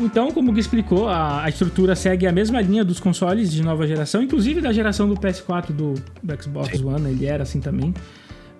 [0.00, 3.62] então, como o Gui explicou, a, a, estrutura segue a mesma linha dos consoles de
[3.62, 6.84] nova geração, inclusive da geração do PS4 do, do Xbox Sim.
[6.84, 7.92] One, ele era assim também.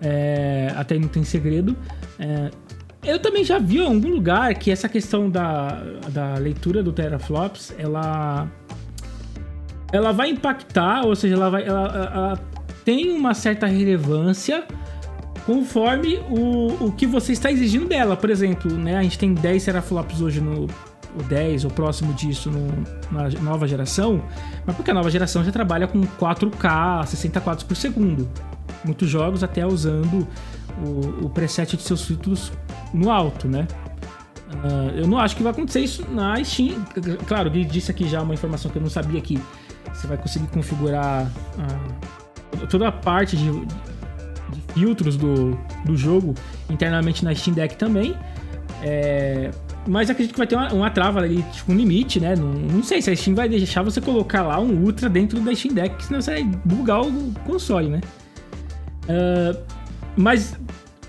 [0.00, 1.76] É, até aí não tem segredo.
[2.18, 2.50] É,
[3.04, 7.74] eu também já vi em algum lugar que essa questão da, da leitura do teraflops,
[7.76, 8.48] ela
[9.92, 12.40] ela vai impactar, ou seja, ela vai ela, ela
[12.84, 14.64] tem uma certa relevância
[15.44, 18.16] conforme o, o que você está exigindo dela.
[18.16, 20.68] Por exemplo, né, a gente tem 10 teraflops hoje no
[21.14, 22.68] o 10 ou próximo disso no,
[23.10, 24.22] na nova geração,
[24.64, 28.26] mas porque a nova geração já trabalha com 4K, 60 quadros por segundo.
[28.82, 30.26] Muitos jogos até usando
[30.82, 32.50] o, o preset de seus títulos
[32.92, 33.66] no alto, né?
[34.52, 36.84] Uh, eu não acho que vai acontecer isso na Steam.
[37.26, 39.40] Claro, ele disse aqui já uma informação que eu não sabia que
[39.92, 46.34] você vai conseguir configurar uh, toda a parte de, de, filtros do, do jogo
[46.68, 48.14] internamente na Steam Deck também.
[48.82, 49.50] É,
[49.86, 52.36] mas acredito que vai ter uma, uma trava ali, tipo um limite, né?
[52.36, 55.54] Não, não, sei se a Steam vai deixar você colocar lá um Ultra dentro da
[55.54, 58.00] Steam Deck, senão você vai bugar o console, né?
[59.04, 59.58] Uh,
[60.16, 60.56] mas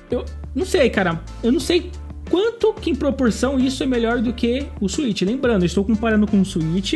[0.10, 0.24] eu,
[0.56, 1.22] não sei, cara.
[1.42, 1.92] Eu não sei
[2.30, 5.22] quanto que em proporção isso é melhor do que o Switch.
[5.22, 6.96] Lembrando, eu estou comparando com o Switch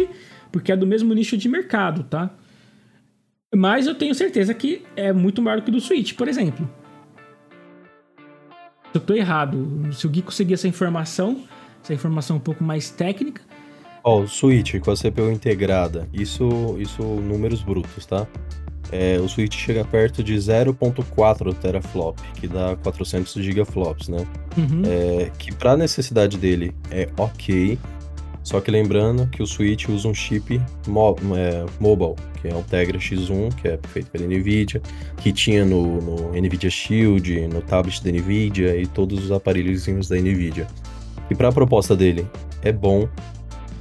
[0.52, 2.32] porque é do mesmo nicho de mercado, tá?
[3.56, 6.70] Mas eu tenho certeza que é muito maior do que o do Switch, por exemplo.
[8.93, 9.89] Eu tô errado.
[9.93, 11.43] Se o Gui conseguir essa informação,
[11.84, 13.41] essa informação um pouco mais técnica.
[14.04, 18.28] Ó, oh, o Switch com a CPU integrada, isso, isso números brutos, tá?
[18.91, 24.26] É, o Switch chega perto de 0.4 teraflop, que dá 400 gigaflops, né?
[24.58, 24.82] Uhum.
[24.86, 27.78] É, que para necessidade dele é ok,
[28.47, 32.63] só que lembrando que o Switch usa um chip mo é, mobile, que é o
[32.63, 34.82] Tegra X1, que é feito pela NVIDIA,
[35.17, 40.15] que tinha no, no NVIDIA Shield, no tablet da NVIDIA e todos os aparelhos da
[40.15, 40.65] NVIDIA.
[41.30, 42.26] E para a proposta dele
[42.62, 43.10] é bom,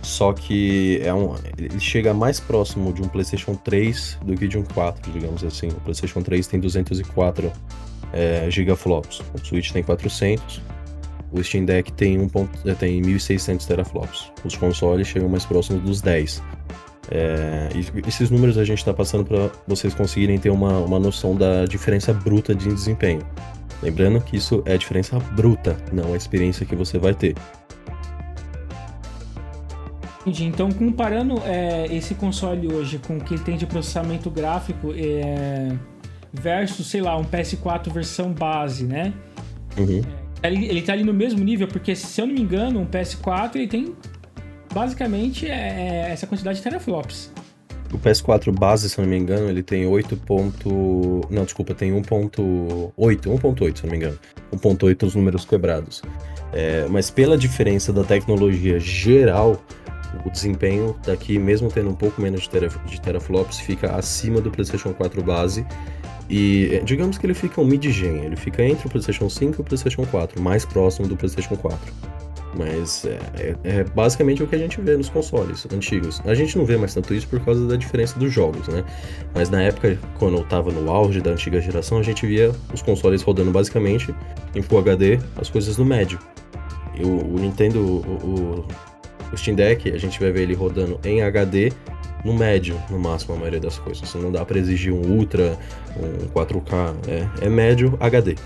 [0.06, 4.56] só que é um, ele chega mais próximo de um PlayStation 3 do que de
[4.56, 5.68] um 4, digamos assim.
[5.68, 7.52] O PlayStation 3 tem 204
[8.12, 10.62] é, gigaflops, o Switch tem 400
[11.32, 14.32] o Steam Deck tem, um ponto, eh, tem 1.600 teraflops.
[14.44, 16.42] Os consoles chegam mais próximos dos 10.
[17.10, 17.68] É,
[18.06, 22.12] esses números a gente está passando para vocês conseguirem ter uma, uma noção da diferença
[22.12, 23.22] bruta de desempenho.
[23.82, 27.34] Lembrando que isso é diferença bruta, não a experiência que você vai ter.
[30.26, 35.72] Então, comparando é, esse console hoje com o que ele tem de processamento gráfico é,
[36.32, 39.12] versus, sei lá, um PS4 versão base, né?
[39.78, 40.02] Uhum.
[40.42, 42.86] É, ele, ele tá ali no mesmo nível, porque se eu não me engano, um
[42.86, 43.94] PS4 ele tem
[44.74, 47.32] basicamente é, é essa quantidade de teraflops.
[47.92, 50.16] O PS4 base, se eu não me engano, ele tem 8.
[50.16, 51.20] Ponto...
[51.30, 54.18] Não, desculpa, tem 1.8, 1.8, se eu não me engano.
[54.52, 56.02] 1.8 os números quebrados.
[56.52, 59.62] É, mas pela diferença da tecnologia geral,
[60.24, 64.50] o desempenho daqui, mesmo tendo um pouco menos de, teraf de teraflops, fica acima do
[64.50, 65.66] PlayStation 4 base
[66.28, 69.60] e é, digamos que ele fica um mid-gen, ele fica entre o PlayStation 5 e
[69.60, 71.78] o PlayStation 4, mais próximo do PlayStation 4.
[72.58, 76.22] Mas é, é, é, basicamente o que a gente vê nos consoles antigos.
[76.24, 78.82] A gente não vê mais tanto isso por causa da diferença dos jogos, né?
[79.34, 82.80] Mas na época, quando eu tava no auge da antiga geração, a gente via os
[82.80, 84.14] consoles rodando basicamente
[84.54, 86.18] em Full HD, as coisas no médio.
[86.94, 88.66] E o, o Nintendo, o,
[89.32, 91.72] o Steam Deck, a gente vai ver ele rodando em HD
[92.24, 94.12] no médio, no máximo, a maioria das coisas.
[94.14, 95.58] Não dá para exigir um Ultra,
[95.96, 96.94] um 4K.
[97.08, 98.36] É, é médio HD.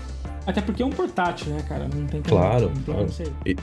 [0.45, 1.87] Até porque é um portátil, né, cara?
[1.93, 2.71] Não tem Claro.
[2.85, 3.07] claro.
[3.45, 3.55] E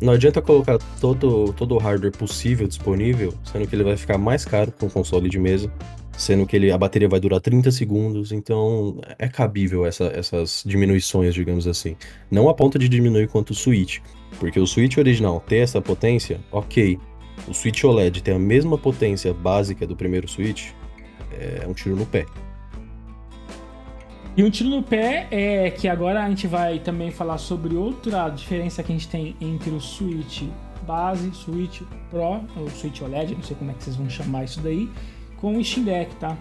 [0.00, 4.44] não adianta colocar todo, todo o hardware possível disponível, sendo que ele vai ficar mais
[4.44, 5.70] caro com um console de mesa,
[6.16, 11.34] sendo que ele, a bateria vai durar 30 segundos, então é cabível essa, essas diminuições,
[11.34, 11.96] digamos assim.
[12.30, 13.98] Não a ponto de diminuir quanto o Switch,
[14.38, 16.98] porque o Switch original ter essa potência, ok,
[17.46, 20.70] o Switch OLED tem a mesma potência básica do primeiro Switch,
[21.32, 22.24] é um tiro no pé.
[24.36, 28.28] E um tiro no pé é que agora a gente vai também falar sobre outra
[28.28, 30.42] diferença que a gente tem entre o Switch
[30.86, 34.60] base, Switch Pro, ou Switch OLED, não sei como é que vocês vão chamar isso
[34.60, 34.88] daí,
[35.40, 36.36] com o Steam Deck, tá?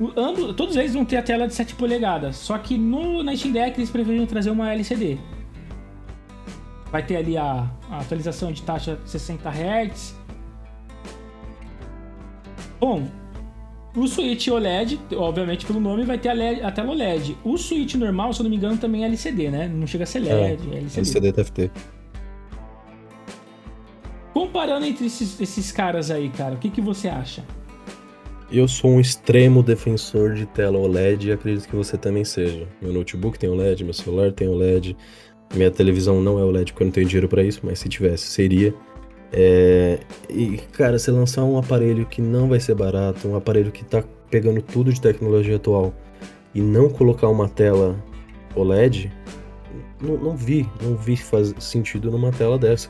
[0.00, 3.36] O, ambos, todos eles vão ter a tela de 7 polegadas, só que no, na
[3.36, 5.18] Steam Deck eles preferem trazer uma LCD.
[6.90, 10.14] Vai ter ali a, a atualização de taxa 60 Hz,
[12.78, 13.08] Bom,
[13.96, 17.36] o Switch OLED, obviamente pelo nome, vai ter a, LED, a, tela OLED.
[17.42, 19.66] O Switch normal, se eu não me engano, também é LCD, né?
[19.66, 20.98] Não chega a ser LED, é, é LCD.
[20.98, 21.70] LCD TFT.
[24.34, 27.42] Comparando entre esses, esses caras aí, cara, o que, que você acha?
[28.50, 32.66] Eu sou um extremo defensor de tela OLED e acredito que você também seja.
[32.80, 34.96] Meu notebook tem OLED, meu celular tem OLED,
[35.52, 38.26] minha televisão não é OLED porque eu não tenho dinheiro para isso, mas se tivesse,
[38.26, 38.72] seria.
[39.32, 39.98] É,
[40.30, 44.04] e, cara, você lançar um aparelho que não vai ser barato, um aparelho que tá
[44.30, 45.92] pegando tudo de tecnologia atual
[46.54, 47.96] e não colocar uma tela
[48.54, 49.12] OLED,
[50.00, 52.88] não, não vi, não vi faz sentido numa tela dessa.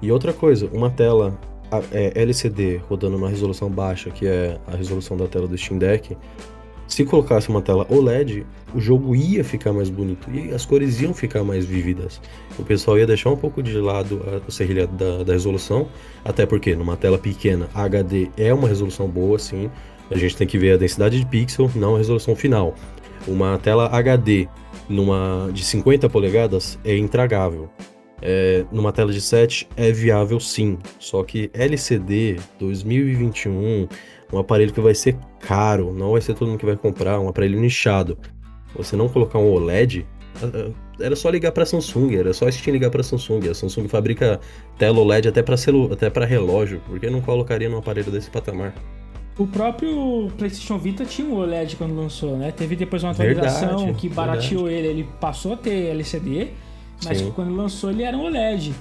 [0.00, 1.38] E outra coisa, uma tela
[1.92, 6.16] é, LCD rodando numa resolução baixa, que é a resolução da tela do Steam Deck,
[6.88, 11.12] se colocasse uma tela OLED, o jogo ia ficar mais bonito e as cores iam
[11.12, 12.18] ficar mais vívidas.
[12.58, 15.86] O pessoal ia deixar um pouco de lado o serrilhado da, da resolução,
[16.24, 19.70] até porque numa tela pequena HD é uma resolução boa, sim.
[20.10, 22.74] A gente tem que ver a densidade de pixel, não a resolução final.
[23.26, 24.48] Uma tela HD
[24.88, 27.68] numa de 50 polegadas é intragável.
[28.20, 33.86] É, numa tela de 7 é viável sim, só que LCD 2021
[34.32, 37.28] um aparelho que vai ser caro, não vai ser todo mundo que vai comprar, um
[37.28, 38.18] aparelho nichado.
[38.76, 40.06] Você não colocar um OLED,
[41.00, 43.48] era só ligar para Samsung, era só assistir ligar para Samsung.
[43.48, 44.40] A Samsung fabrica
[44.76, 45.56] tela OLED até para
[45.90, 48.74] até para relógio, por que não colocaria num aparelho desse patamar?
[49.38, 52.50] O próprio PlayStation Vita tinha um OLED quando lançou, né?
[52.50, 56.48] Teve depois uma atualização Verdade, que barateou ele, ele passou a ter LCD,
[57.04, 57.32] mas Sim.
[57.34, 58.74] quando lançou ele era um OLED.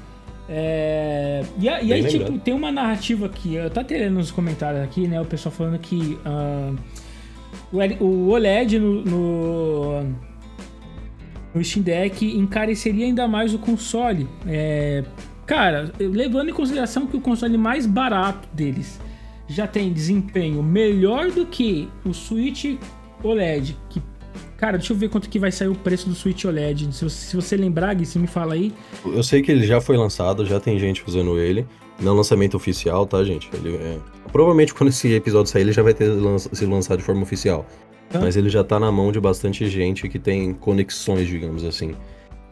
[0.49, 2.41] É, E, a- e aí, tipo, lembrado.
[2.41, 5.19] tem uma narrativa aqui, eu tô até lendo nos comentários aqui, né?
[5.19, 6.17] O pessoal falando que
[7.71, 10.01] o, L- o OLED no, no,
[11.53, 14.27] no Steam Deck encareceria ainda mais o console.
[14.47, 15.03] É,
[15.45, 18.99] cara, levando em consideração que o console mais barato deles
[19.49, 22.77] já tem desempenho melhor do que o Switch
[23.23, 24.01] OLED, que
[24.57, 26.91] Cara, deixa eu ver quanto que vai sair o preço do Switch OLED.
[26.93, 28.73] Se você, se você lembrar, Gui, você me fala aí.
[29.05, 31.65] Eu sei que ele já foi lançado, já tem gente usando ele.
[31.99, 33.49] Não lançamento oficial, tá, gente?
[33.53, 33.97] Ele é-
[34.31, 37.65] Provavelmente quando esse episódio sair, ele já vai ter lan- sido lançado de forma oficial.
[38.09, 38.19] Tá.
[38.19, 41.93] Mas ele já tá na mão de bastante gente que tem conexões, digamos assim.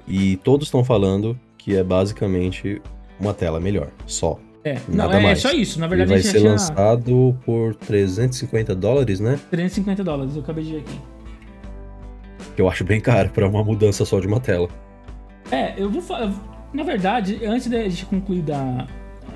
[0.07, 2.81] E todos estão falando que é basicamente
[3.19, 4.39] uma tela melhor, só.
[4.63, 5.39] É, não, Nada é, mais.
[5.39, 5.79] só isso.
[5.79, 9.39] Na Ele verdade, vai a gente ser já lançado por 350 dólares, né?
[9.51, 10.99] 350 dólares, eu acabei de ver aqui.
[12.55, 14.69] Que eu acho bem caro pra uma mudança só de uma tela.
[15.51, 16.31] É, eu vou falar.
[16.73, 18.87] Na verdade, antes da gente concluir da,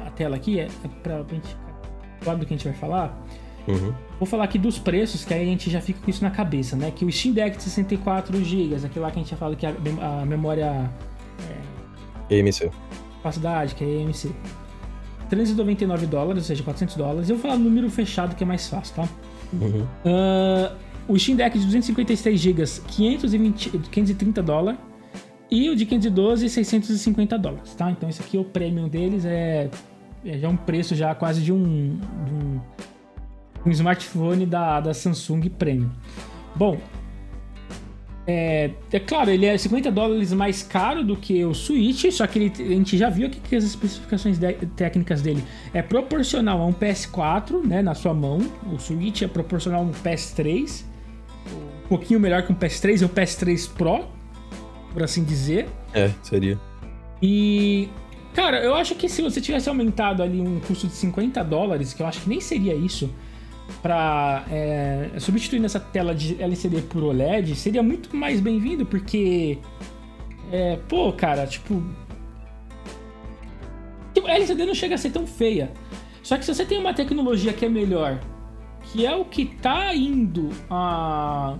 [0.05, 1.73] a tela aqui, é, é pra, pra gente ficar
[2.21, 3.25] claro do que a gente vai falar.
[3.67, 3.93] Uhum.
[4.17, 6.75] Vou falar aqui dos preços, que aí a gente já fica com isso na cabeça,
[6.75, 6.91] né?
[6.91, 9.65] Que o Steam Deck de 64 GB, aquele lá que a gente já fala que
[9.65, 10.89] a, a memória
[12.29, 12.69] EMC.
[13.17, 14.31] capacidade, que é EMC.
[15.29, 17.29] 399 dólares, ou seja, 400 dólares.
[17.29, 19.09] Eu vou falar número fechado que é mais fácil, tá?
[19.53, 19.85] Uhum.
[20.05, 20.73] Ah,
[21.09, 24.79] o Steam Deck de 256 GB, 520, 530 dólares.
[25.51, 27.89] E o de 512, 650 dólares, tá?
[27.89, 29.67] Então esse aqui, o premium deles é,
[30.23, 32.61] é já um preço já quase de um, de um,
[33.65, 35.89] um smartphone da, da Samsung Premium.
[36.55, 36.77] Bom,
[38.27, 42.37] é, é claro, ele é 50 dólares mais caro do que o Switch, só que
[42.37, 45.43] ele- a gente já viu aqui que as especificações de- técnicas dele
[45.73, 48.37] é proporcional a um PS4, né, na sua mão.
[48.71, 50.85] O Switch é proporcional a um PS3,
[51.89, 54.05] um pouquinho melhor que um PS3, é o PS3 Pro,
[54.93, 55.67] por assim dizer.
[55.93, 56.59] É, seria.
[57.21, 57.89] E,
[58.35, 62.03] cara, eu acho que se você tivesse aumentado ali um custo de 50 dólares, que
[62.03, 63.11] eu acho que nem seria isso,
[63.81, 69.57] pra é, substituir essa tela de LCD por OLED, seria muito mais bem-vindo, porque.
[70.51, 71.83] É, pô, cara, tipo.
[74.13, 75.71] tipo, LCD não chega a ser tão feia.
[76.21, 78.19] Só que se você tem uma tecnologia que é melhor,
[78.83, 81.57] que é o que tá indo a-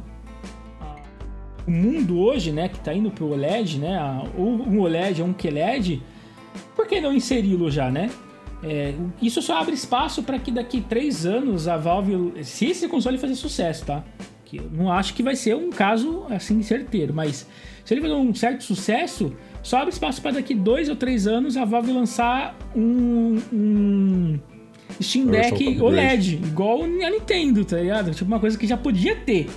[1.68, 5.28] o mundo hoje, né, que tá indo pro OLED, né, a- ou um OLED ou
[5.28, 6.02] um QLED,
[6.76, 8.10] por que não inseri-lo já, né?
[8.62, 13.18] É, isso só abre espaço para que daqui três anos a Valve, se esse console
[13.18, 14.04] fazer sucesso, tá?
[14.44, 17.48] Que eu não acho que vai ser um caso assim certeiro, mas
[17.86, 19.32] se ele fazer um certo sucesso,
[19.64, 24.40] só abre espaço para daqui dois ou três anos a Valve lançar um, um
[25.02, 25.48] Steam Deck.
[25.82, 28.12] OLED, igual a Nintendo, tá ligado?
[28.12, 29.48] Tipo uma coisa que já podia ter.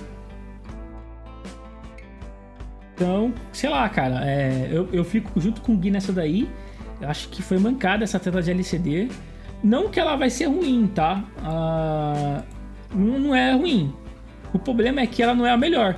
[2.95, 6.49] Então, sei lá, cara, é, eu, eu fico junto com o Gui nessa daí.
[7.01, 9.09] Eu acho que foi mancada essa tela de LCD.
[9.63, 11.23] Não que ela vai ser ruim, tá?
[11.39, 12.43] Ah,
[12.93, 13.93] não, é ruim.
[14.53, 15.95] O problema é que ela não é a melhor.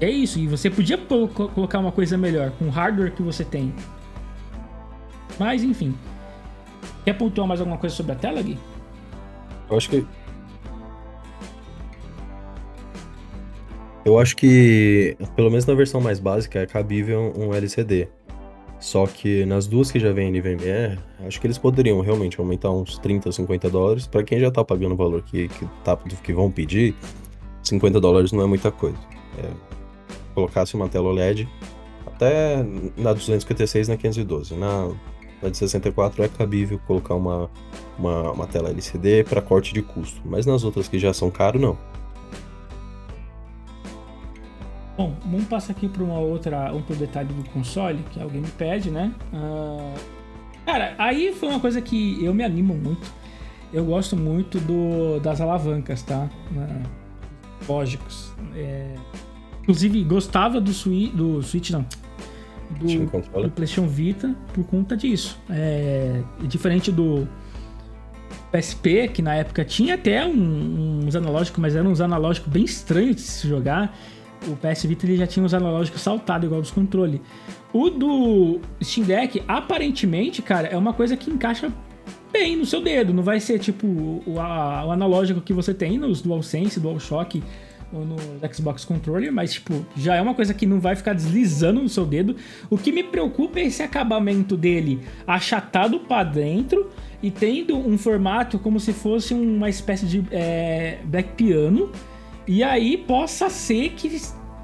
[0.00, 3.74] É isso, e você podia colocar uma coisa melhor com o hardware que você tem.
[5.38, 5.94] Mas, enfim.
[7.04, 8.58] Quer pontuar mais alguma coisa sobre a tela, Gui?
[9.70, 10.06] Eu acho que.
[14.08, 18.08] Eu acho que, pelo menos na versão mais básica, é cabível um LCD.
[18.80, 22.96] Só que nas duas que já vem NVMe, acho que eles poderiam realmente aumentar uns
[22.96, 24.06] 30, 50 dólares.
[24.06, 26.94] Pra quem já tá pagando o valor que, que, tá, que vão pedir,
[27.62, 28.96] 50 dólares não é muita coisa.
[29.44, 29.50] É,
[30.34, 31.46] colocasse uma tela OLED,
[32.06, 32.64] até
[32.96, 34.54] na 256 e na 512.
[34.54, 34.90] Na,
[35.42, 37.50] na de 64 é cabível colocar uma,
[37.98, 40.22] uma, uma tela LCD para corte de custo.
[40.24, 41.76] Mas nas outras que já são caro, não.
[44.98, 48.90] Bom, vamos passar aqui para uma outra, outro detalhe do console, que é o gamepad,
[48.90, 49.12] né?
[49.32, 49.94] Ah,
[50.66, 53.08] cara, aí foi uma coisa que eu me animo muito.
[53.72, 56.28] Eu gosto muito do, das alavancas, tá?
[56.56, 56.82] Ah,
[57.68, 58.32] lógicos.
[58.56, 58.96] É,
[59.62, 61.86] inclusive, gostava do, sui, do Switch, não.
[62.80, 62.86] Do,
[63.44, 65.38] do PlayStation Vita por conta disso.
[65.48, 67.28] É, diferente do
[68.50, 73.14] PSP, que na época tinha até um- uns analógicos, mas eram uns analógicos bem estranhos
[73.16, 73.96] de se jogar.
[74.46, 77.20] O PS Vita ele já tinha os analógicos saltados, igual dos controles.
[77.72, 81.72] O do Steam Deck, aparentemente, cara, é uma coisa que encaixa
[82.32, 83.12] bem no seu dedo.
[83.12, 87.42] Não vai ser tipo o, a- o analógico que você tem nos DualSense, DualShock
[87.92, 88.16] ou no
[88.52, 92.04] Xbox Controller, mas tipo, já é uma coisa que não vai ficar deslizando no seu
[92.04, 92.36] dedo.
[92.68, 96.90] O que me preocupa é esse acabamento dele achatado para dentro
[97.22, 101.90] e tendo um formato como se fosse uma espécie de é, black piano.
[102.48, 104.18] E aí possa ser que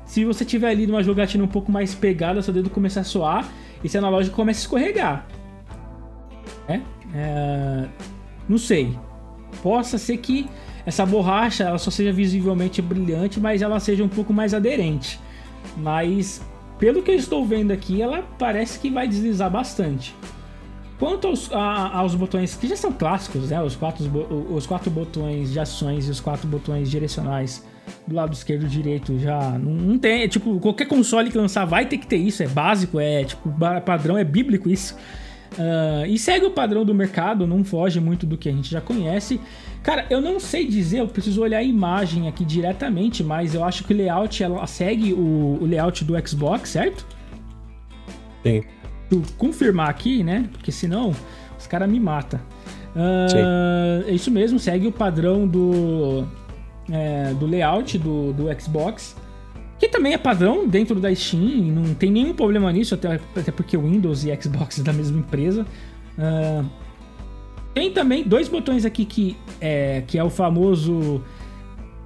[0.07, 3.47] se você tiver ali numa jogatina um pouco mais pegada, seu dedo começa a soar,
[3.85, 5.27] esse analógico começa a escorregar.
[6.67, 6.81] É?
[7.15, 7.85] é
[8.49, 8.99] não sei.
[9.63, 10.49] Possa ser que
[10.87, 15.21] essa borracha ela só seja visivelmente brilhante, mas ela seja um pouco mais aderente.
[15.77, 16.41] Mas
[16.79, 20.15] pelo que eu estou vendo aqui, ela parece que vai deslizar bastante.
[20.99, 23.63] Quanto aos, a, aos botões que já são clássicos, né?
[23.63, 24.07] Os quatro,
[24.51, 27.63] os quatro botões de ações e os quatro botões direcionais
[28.07, 30.23] do lado esquerdo e direito já não, não tem.
[30.23, 33.51] É, tipo, qualquer console que lançar vai ter que ter isso, é básico, é tipo
[33.85, 34.97] padrão, é bíblico isso.
[35.55, 38.81] Uh, e segue o padrão do mercado, não foge muito do que a gente já
[38.81, 39.41] conhece.
[39.83, 43.85] Cara, eu não sei dizer, eu preciso olhar a imagem aqui diretamente, mas eu acho
[43.85, 47.07] que o layout ela segue o, o layout do Xbox, certo?
[48.43, 48.63] Sim.
[49.09, 50.49] Tu confirmar aqui, né?
[50.51, 51.15] Porque senão
[51.57, 52.41] os caras me matam.
[52.97, 56.27] Uh, é isso mesmo, segue o padrão do,
[56.91, 59.17] é, do layout do, do Xbox
[59.79, 63.77] que também é padrão dentro da Steam, não tem nenhum problema nisso, até, até porque
[63.77, 65.67] Windows e Xbox é da mesma empresa.
[66.17, 66.65] Uh,
[67.75, 71.21] tem também dois botões aqui que é, que é o famoso,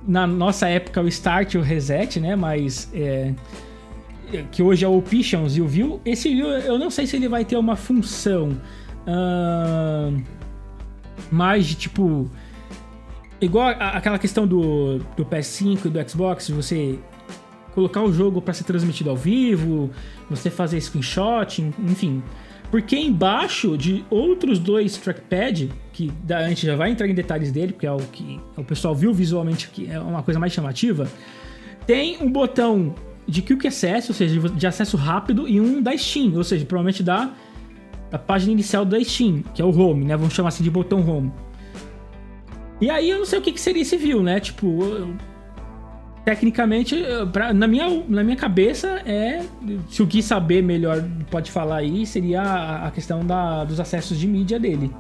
[0.07, 2.35] na nossa época, o Start e o Reset, né?
[2.35, 3.35] Mas é,
[4.51, 6.01] que hoje é o Options e o View.
[6.05, 8.57] Esse View eu não sei se ele vai ter uma função
[9.07, 10.23] uh,
[11.31, 12.31] mais de tipo.
[13.41, 16.99] Igual aquela questão do, do PS5 e do Xbox, você
[17.73, 19.91] colocar o jogo para ser transmitido ao vivo,
[20.29, 22.23] você fazer screenshot, enfim.
[22.71, 27.73] Porque embaixo de outros dois trackpad, que a gente já vai entrar em detalhes dele,
[27.73, 31.09] porque é o que o pessoal viu visualmente que é uma coisa mais chamativa,
[31.87, 32.95] tem um botão
[33.27, 37.03] de Quick Access, ou seja, de acesso rápido, e um da Steam, ou seja, provavelmente
[37.03, 37.31] da,
[38.11, 40.17] da página inicial da Steam, que é o Home, né?
[40.17, 41.31] Vamos chamar assim de botão Home.
[42.81, 44.39] E aí eu não sei o que, que seria esse view, né?
[44.39, 44.79] Tipo,
[46.25, 46.97] tecnicamente,
[47.33, 49.43] pra, na, minha, na minha cabeça, é.
[49.89, 54.19] Se o Gui saber melhor, pode falar aí, seria a, a questão da, dos acessos
[54.19, 54.93] de mídia dele.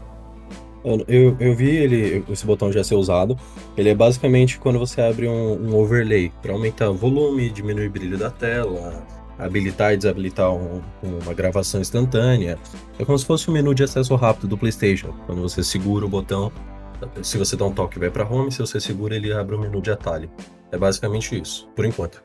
[0.85, 3.37] Eu, eu vi ele, esse botão já ser usado.
[3.77, 7.91] Ele é basicamente quando você abre um, um overlay para aumentar o volume, diminuir o
[7.91, 9.07] brilho da tela,
[9.39, 12.59] habilitar e desabilitar um, uma gravação instantânea.
[12.99, 15.13] É como se fosse um menu de acesso rápido do PlayStation.
[15.27, 16.51] Quando você segura o botão,
[17.23, 18.51] se você dá um toque, vai para home.
[18.51, 20.31] Se você segura, ele abre o um menu de atalho.
[20.71, 22.23] É basicamente isso, por enquanto.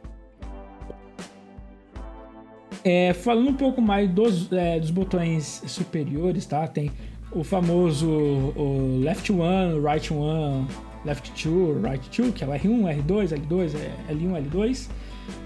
[2.83, 6.67] É, falando um pouco mais dos, é, dos botões superiores, tá?
[6.67, 6.91] Tem
[7.31, 10.67] o famoso o left one, right one,
[11.05, 13.75] left two, right two, que é o R1, R2, L2,
[14.09, 14.89] L1, L2.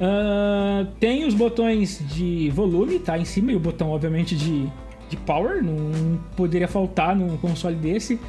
[0.01, 3.17] Uh, tem os botões de volume, tá?
[3.17, 4.67] Em cima, e o botão, obviamente, de,
[5.07, 8.19] de power, não poderia faltar num console desse.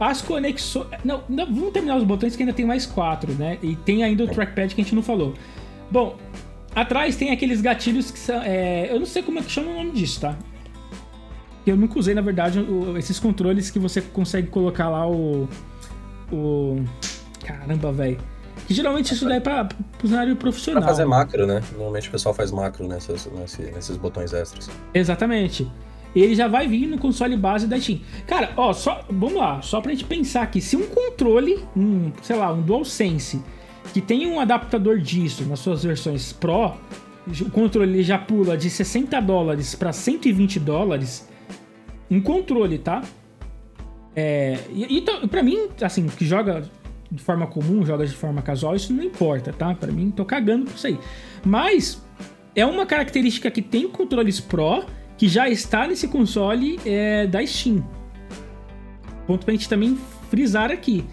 [0.00, 0.86] As conexões.
[1.04, 3.58] Não, não, vamos terminar os botões que ainda tem mais quatro, né?
[3.62, 5.34] E tem ainda o trackpad que a gente não falou.
[5.90, 6.16] Bom,
[6.74, 8.42] atrás tem aqueles gatilhos que são.
[8.42, 10.34] É, eu não sei como é que chama o nome disso, tá?
[11.66, 15.46] Eu nunca usei, na verdade, o, esses controles que você consegue colocar lá o.
[16.32, 16.82] O.
[17.44, 18.18] Caramba, velho.
[18.66, 20.82] Que geralmente isso daí é pra, pro cenário profissional.
[20.82, 21.62] Pra fazer macro, né?
[21.72, 23.28] Normalmente o pessoal faz macro nessas,
[23.74, 24.70] nesses botões extras.
[24.94, 25.70] Exatamente
[26.14, 28.00] ele já vai vir no console base da Steam.
[28.26, 32.36] Cara, ó, só, vamos lá, só pra gente pensar aqui, se um controle, um, sei
[32.36, 33.42] lá, um DualSense,
[33.92, 36.74] que tem um adaptador disso nas suas versões Pro,
[37.40, 41.28] o controle já pula de 60 dólares para 120 dólares,
[42.10, 43.02] um controle, tá?
[44.16, 46.64] É, e, e pra mim, assim, que joga
[47.10, 49.74] de forma comum, joga de forma casual, isso não importa, tá?
[49.74, 50.98] Pra mim, tô cagando por isso aí.
[51.44, 52.02] Mas
[52.54, 54.84] é uma característica que tem controles Pro
[55.20, 57.86] que já está nesse console é, da Steam.
[59.26, 59.98] Ponto pra gente também
[60.30, 61.04] frisar aqui.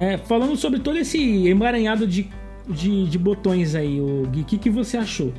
[0.00, 2.30] É, falando sobre todo esse emaranhado de,
[2.66, 5.34] de, de botões aí, o Gui, o que, que você achou?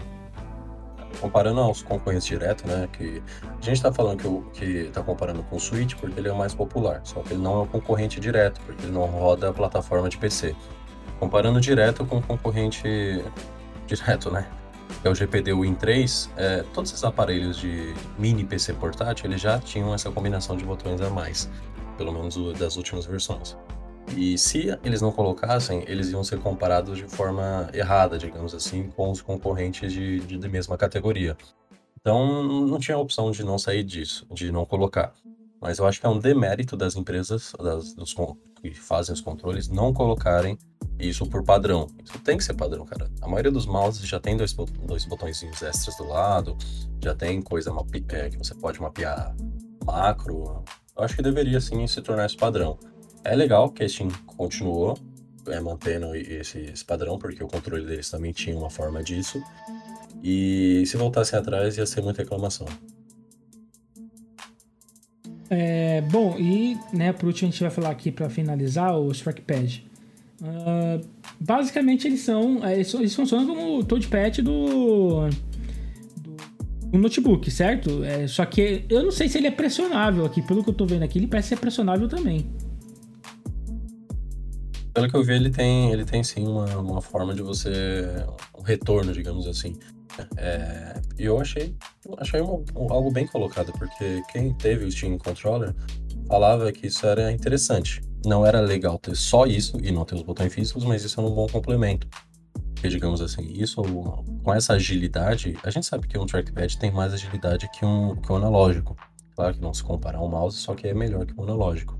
[1.19, 2.87] Comparando aos concorrentes direto, né?
[2.93, 3.19] Que
[3.59, 6.31] a gente tá falando que, o, que tá comparando com o Switch porque ele é
[6.31, 7.01] o mais popular.
[7.03, 10.19] Só que ele não é um concorrente direto, porque ele não roda a plataforma de
[10.19, 10.55] PC.
[11.19, 13.25] Comparando direto com o concorrente
[13.87, 14.45] direto, né?
[15.03, 19.59] É o GPD Win 3, é, todos esses aparelhos de mini PC portátil, eles já
[19.59, 21.49] tinham essa combinação de botões a mais,
[21.97, 23.57] pelo menos das últimas versões.
[24.15, 29.09] E se eles não colocassem, eles iam ser comparados de forma errada, digamos assim, com
[29.09, 31.35] os concorrentes de, de, de mesma categoria.
[31.99, 35.13] Então, não tinha opção de não sair disso, de não colocar.
[35.59, 38.13] Mas eu acho que é um demérito das empresas, das, dos
[38.71, 40.57] que fazem os controles não colocarem
[40.99, 41.87] isso por padrão.
[42.03, 43.09] Isso tem que ser padrão, cara.
[43.21, 46.57] A maioria dos mouses já tem dois, dois botõezinhos extras do lado,
[47.01, 47.71] já tem coisa
[48.09, 49.35] é, que você pode mapear
[49.85, 50.63] macro.
[50.95, 52.77] Eu acho que deveria sim se tornar esse padrão.
[53.23, 54.97] É legal que a Steam continuou
[55.47, 59.41] é, mantendo esse, esse padrão, porque o controle deles também tinha uma forma disso.
[60.23, 62.67] E se voltassem atrás ia ser muita reclamação.
[65.49, 69.85] É, bom, e né, por último a gente vai falar aqui para finalizar os trackpad.
[70.41, 71.05] Uh,
[71.39, 75.29] basicamente eles são, é, eles, eles funcionam como o touchpad do,
[76.17, 76.35] do,
[76.87, 78.03] do notebook, certo?
[78.03, 80.85] É, só que eu não sei se ele é pressionável aqui, pelo que eu tô
[80.85, 82.49] vendo aqui, ele parece ser pressionável também.
[84.93, 88.25] Pelo que eu vi, ele tem, ele tem sim uma, uma forma de você.
[88.55, 89.75] um retorno, digamos assim.
[90.37, 91.75] É, e eu achei,
[92.17, 95.73] achei um, um, algo bem colocado, porque quem teve o Steam Controller
[96.27, 98.01] falava que isso era interessante.
[98.25, 101.23] Não era legal ter só isso e não ter os botões físicos, mas isso é
[101.23, 102.07] um bom complemento.
[102.73, 103.81] Porque, digamos assim, isso
[104.43, 108.31] com essa agilidade, a gente sabe que um trackpad tem mais agilidade que um, que
[108.31, 108.95] um analógico.
[109.35, 111.99] Claro que não se compara ao mouse, só que é melhor que um analógico.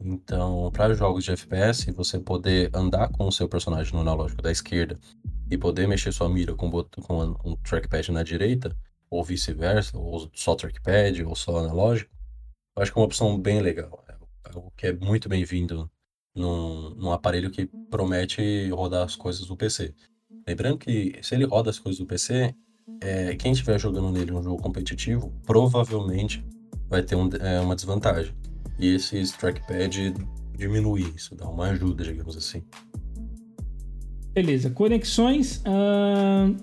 [0.00, 4.52] Então, para jogos de FPS, você poder andar com o seu personagem no analógico da
[4.52, 4.98] esquerda
[5.50, 8.76] e poder mexer sua mira com, com um trackpad na direita,
[9.10, 12.10] ou vice-versa, ou só trackpad, ou só analógico,
[12.76, 14.04] eu acho que é uma opção bem legal.
[14.08, 14.14] É
[14.54, 15.90] algo que é muito bem-vindo
[16.34, 19.94] num, num aparelho que promete rodar as coisas do PC.
[20.46, 22.54] Lembrando que se ele roda as coisas do PC,
[23.00, 26.44] é, quem estiver jogando nele um jogo competitivo provavelmente
[26.88, 28.34] vai ter um, é, uma desvantagem.
[28.78, 30.14] E esse trackpad
[30.56, 32.64] diminui isso, dá uma ajuda, digamos assim.
[34.38, 35.60] Beleza, conexões.
[35.66, 36.54] Uh,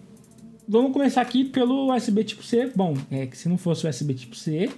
[0.66, 2.72] vamos começar aqui pelo USB tipo C.
[2.74, 4.70] Bom, é que se não fosse o USB tipo C,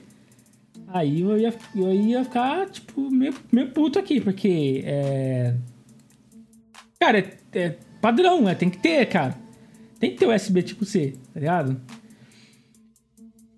[0.87, 5.53] aí eu ia, eu ia ficar, tipo, meio, meio puto aqui, porque é.
[6.99, 9.37] Cara, é, é padrão, é, tem que ter, cara.
[9.99, 11.79] Tem que ter USB tipo C, tá ligado?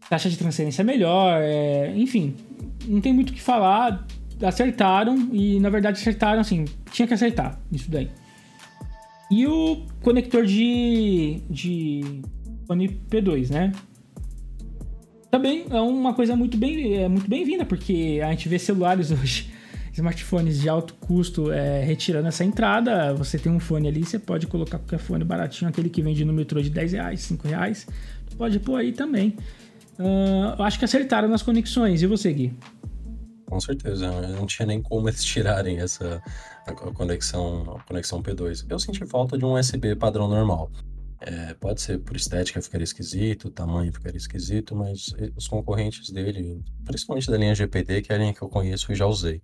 [0.10, 2.36] Taxa de transferência é melhor, é, enfim,
[2.86, 4.06] não tem muito o que falar.
[4.42, 6.66] Acertaram e, na verdade, acertaram assim.
[6.92, 8.10] Tinha que acertar isso daí.
[9.32, 12.22] E o conector de, de
[12.66, 13.72] fone P2, né?
[15.30, 19.52] Também é uma coisa muito bem é muito bem-vinda, porque a gente vê celulares hoje,
[19.94, 23.14] smartphones de alto custo é, retirando essa entrada.
[23.14, 26.34] Você tem um fone ali, você pode colocar qualquer fone baratinho, aquele que vende no
[26.34, 27.88] metrô de 10 reais, 5 reais.
[28.36, 29.36] Pode pôr aí também.
[30.00, 32.02] Uh, eu acho que acertaram nas conexões.
[32.02, 32.54] E você, Gui?
[33.46, 36.22] Com certeza, não tinha nem como eles tirarem essa
[36.70, 38.66] a conexão, a conexão P2.
[38.70, 40.72] Eu senti falta de um USB padrão normal.
[41.22, 47.30] É, pode ser por estética ficaria esquisito, tamanho ficaria esquisito, mas os concorrentes dele, principalmente
[47.30, 49.42] da linha GPD, que é a linha que eu conheço e já usei,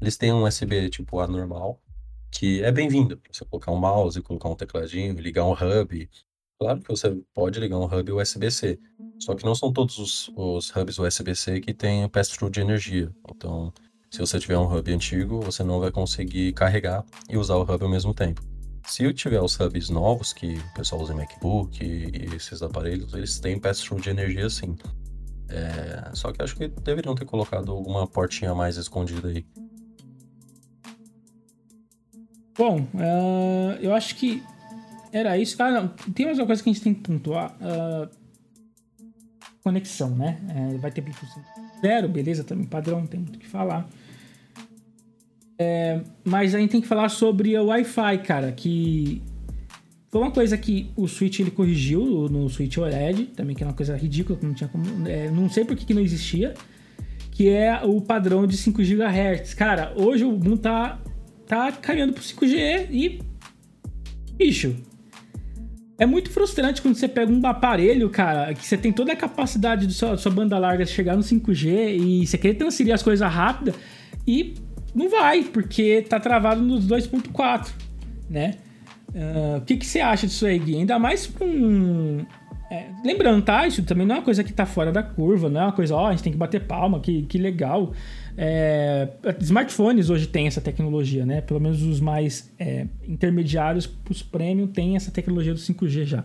[0.00, 1.78] eles têm um USB tipo A normal,
[2.30, 3.20] que é bem-vindo.
[3.30, 6.08] Você colocar um mouse, colocar um tecladinho, ligar um hub,
[6.62, 8.78] Claro que você pode ligar um hub USB-C,
[9.18, 13.12] só que não são todos os, os hubs USB-C que têm pass-through de energia.
[13.28, 13.72] Então,
[14.12, 17.82] se você tiver um hub antigo, você não vai conseguir carregar e usar o hub
[17.82, 18.42] ao mesmo tempo.
[18.86, 23.14] Se eu tiver os hubs novos, que o pessoal usa em MacBook e, esses aparelhos,
[23.14, 24.76] eles têm pass-through de energia sim.
[25.48, 29.46] É, só que acho que deveriam ter colocado alguma portinha mais escondida aí.
[32.54, 34.42] Bom, uh, eu acho que
[35.10, 35.56] era isso.
[35.62, 35.88] Ah, não.
[35.88, 37.56] Tem mais uma coisa que a gente tem que pontuar.
[37.62, 38.10] Uh,
[39.62, 40.38] conexão, né?
[40.50, 41.32] É, vai ter Bluetooth
[41.80, 43.88] zero, beleza, também padrão, não tem muito o que falar.
[45.62, 49.22] É, mas a gente tem que falar sobre o Wi-Fi, cara, que
[50.10, 53.72] foi uma coisa que o Switch ele corrigiu no Switch OLED, também que é uma
[53.72, 56.54] coisa ridícula, que não tinha como, é, não sei por que, que não existia,
[57.30, 59.54] que é o padrão de 5 GHz.
[59.54, 61.00] Cara, hoje o mundo tá
[61.46, 63.20] tá caminhando pro 5G e
[64.36, 64.74] bicho,
[65.98, 69.86] é muito frustrante quando você pega um aparelho, cara, que você tem toda a capacidade
[69.86, 73.74] da sua, sua, banda larga chegar no 5G e você quer transferir as coisas rápidas
[74.26, 74.54] e
[74.94, 77.70] não vai, porque tá travado nos 2.4,
[78.28, 78.54] né?
[79.14, 80.76] Uh, o que, que você acha disso aí, Gui?
[80.76, 82.24] Ainda mais com.
[82.70, 83.66] É, lembrando, tá?
[83.66, 85.94] Isso também não é uma coisa que tá fora da curva, não é uma coisa,
[85.94, 87.92] ó, oh, a gente tem que bater palma, que, que legal.
[88.34, 89.08] É,
[89.40, 91.42] smartphones hoje têm essa tecnologia, né?
[91.42, 96.24] Pelo menos os mais é, intermediários, os premium, têm essa tecnologia do 5G já.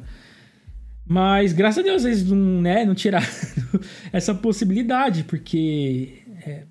[1.05, 3.26] Mas graças a Deus eles não, né, não tiraram
[4.11, 6.63] essa possibilidade, porque é,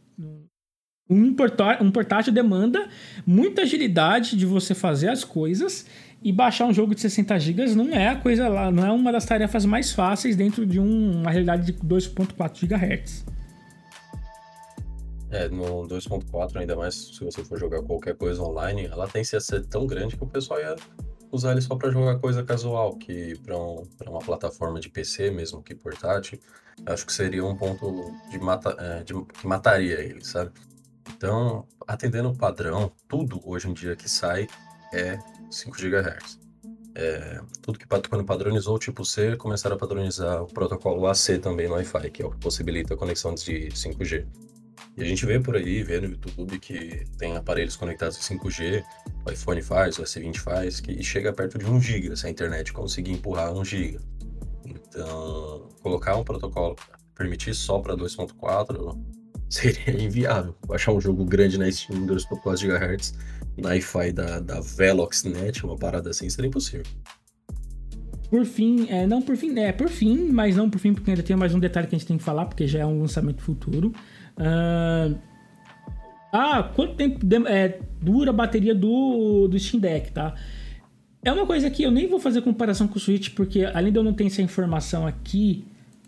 [1.08, 1.34] um,
[1.80, 2.88] um portátil demanda
[3.26, 5.86] muita agilidade de você fazer as coisas
[6.22, 9.12] e baixar um jogo de 60 GB não é a coisa lá, não é uma
[9.12, 13.24] das tarefas mais fáceis dentro de um, uma realidade de 2.4 GHz.
[15.30, 19.40] É, no 2.4, ainda mais se você for jogar qualquer coisa online, ela tem a
[19.40, 20.76] ser tão grande que o pessoal ia
[21.30, 25.62] usar ele só para jogar coisa casual, que para um, uma plataforma de PC, mesmo
[25.62, 26.38] que portátil,
[26.86, 30.52] acho que seria um ponto de mata, é, de, que mataria ele, sabe?
[31.14, 34.46] Então, atendendo o padrão, tudo hoje em dia que sai
[34.92, 35.18] é
[35.50, 36.38] 5 GHz.
[36.98, 41.68] É, tudo que quando padronizou o tipo C, começaram a padronizar o protocolo AC também
[41.68, 44.26] no Wi-Fi, que é o que possibilita a conexão de 5G.
[44.96, 48.82] E a gente vê por aí, vê no YouTube que tem aparelhos conectados em 5G,
[49.26, 52.72] o iPhone faz, o S20 faz, que chega perto de 1 GB se a internet
[52.72, 54.00] conseguir empurrar 1 GB.
[54.64, 56.76] Então, colocar um protocolo
[57.14, 58.98] permitir só para 2.4
[59.48, 60.54] seria inviável.
[60.66, 63.14] Baixar um jogo grande na Steam 2.4 GHz
[63.56, 66.84] na Wi-Fi da, da Veloxnet, uma parada assim, seria impossível.
[68.28, 71.22] Por fim, é, não por fim, é por fim, mas não por fim, porque ainda
[71.22, 73.40] tem mais um detalhe que a gente tem que falar, porque já é um lançamento
[73.40, 73.92] futuro.
[74.36, 75.16] Uh,
[76.32, 80.34] ah, quanto tempo é, dura a bateria do, do Steam Deck, tá?
[81.24, 83.98] É uma coisa que eu nem vou fazer comparação com o Switch, porque além de
[83.98, 85.64] eu não ter essa informação aqui,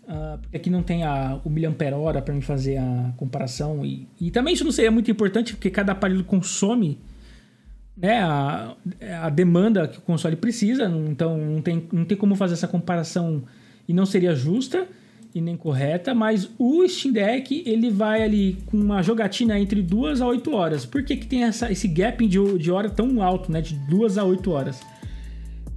[0.09, 4.31] uh, porque aqui não tem a, o miliampere-hora para me fazer a comparação, e, e
[4.31, 6.99] também isso não seria muito importante, porque cada aparelho consome
[7.95, 8.75] né, a,
[9.23, 13.43] a demanda que o console precisa, então não tem, não tem como fazer essa comparação
[13.87, 14.87] e não seria justa
[15.33, 20.21] e nem correta, mas o Steam Deck ele vai ali com uma jogatina entre 2
[20.21, 20.85] a 8 horas.
[20.85, 23.61] Por que, que tem essa, esse gap de, de hora tão alto, né?
[23.61, 24.81] De 2 a 8 horas?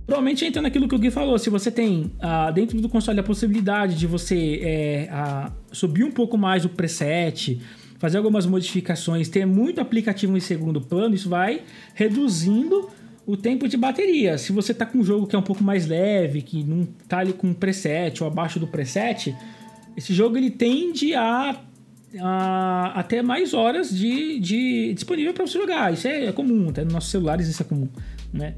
[0.06, 1.38] Provavelmente entra naquilo que o Gui falou.
[1.38, 6.10] Se você tem ah, dentro do console a possibilidade de você é, ah, subir um
[6.10, 7.60] pouco mais o preset,
[7.98, 11.62] fazer algumas modificações, ter muito aplicativo em segundo plano, isso vai
[11.94, 12.90] reduzindo
[13.24, 14.36] o tempo de bateria.
[14.38, 17.18] Se você tá com um jogo que é um pouco mais leve, que não tá
[17.18, 19.36] ali com preset ou abaixo do preset,
[19.96, 21.60] esse jogo ele tende a,
[22.20, 25.92] a, a ter mais horas de, de disponível para você jogar.
[25.92, 27.88] Isso é, é, comum, até nos nossos celulares isso é comum,
[28.32, 28.54] né?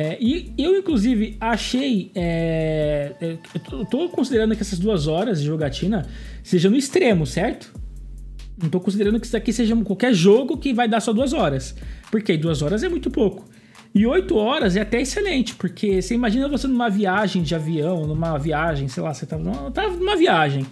[0.00, 2.10] É, e eu, inclusive, achei.
[2.14, 3.36] É, é
[3.70, 6.06] eu tô considerando que essas duas horas de jogatina
[6.42, 7.70] sejam no extremo, certo?
[8.62, 11.76] Não tô considerando que isso aqui seja qualquer jogo que vai dar só duas horas.
[12.10, 13.44] Porque duas horas é muito pouco.
[13.94, 18.38] E oito horas é até excelente, porque você imagina você numa viagem de avião, numa
[18.38, 20.64] viagem, sei lá, você tá numa, tá numa viagem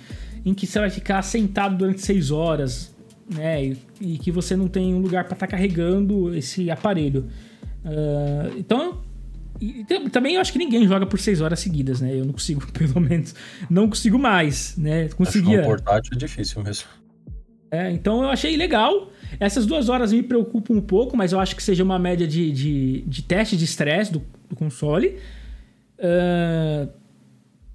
[0.43, 2.97] em que você vai ficar sentado durante seis horas,
[3.31, 3.63] né?
[3.63, 7.27] E, e que você não tem um lugar para estar tá carregando esse aparelho.
[7.85, 9.07] Uh, então,
[9.61, 12.15] e, também eu acho que ninguém joga por seis horas seguidas, né?
[12.15, 13.35] Eu não consigo, pelo menos,
[13.69, 15.09] não consigo mais, né?
[15.09, 15.61] Conseguia.
[15.61, 16.87] Acho que um portátil é difícil mesmo.
[17.71, 19.11] É, então eu achei legal.
[19.39, 22.51] Essas duas horas me preocupam um pouco, mas eu acho que seja uma média de,
[22.51, 25.19] de, de teste de estresse do, do, console.
[25.99, 26.91] Uh,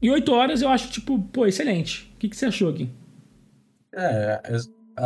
[0.02, 2.12] e oito horas eu acho, tipo, pô, excelente.
[2.16, 2.90] O que, que você achou aqui?
[3.94, 4.42] É,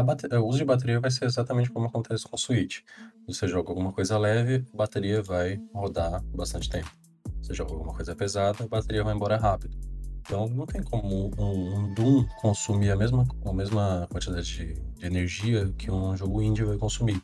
[0.03, 2.79] bateria, o uso de bateria vai ser exatamente como acontece com o Switch.
[3.27, 6.89] Você joga alguma coisa leve, a bateria vai rodar bastante tempo.
[7.41, 9.77] Você joga alguma coisa pesada, a bateria vai embora rápido.
[10.21, 15.05] Então não tem como um, um Doom consumir a mesma, a mesma quantidade de, de
[15.05, 17.21] energia que um jogo indie vai consumir.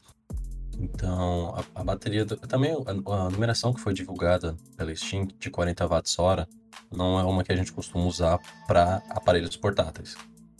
[0.77, 2.25] Então, a, a bateria.
[2.25, 6.47] Do, também a, a, numeração que foi divulgada pela Steam de 40 watts hora
[6.91, 10.15] não é uma que a gente costuma usar para aparelhos portáteis.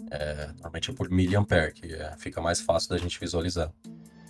[0.10, 3.74] É, normalmente é por miliampere, que é, fica mais fácil da gente visualizar.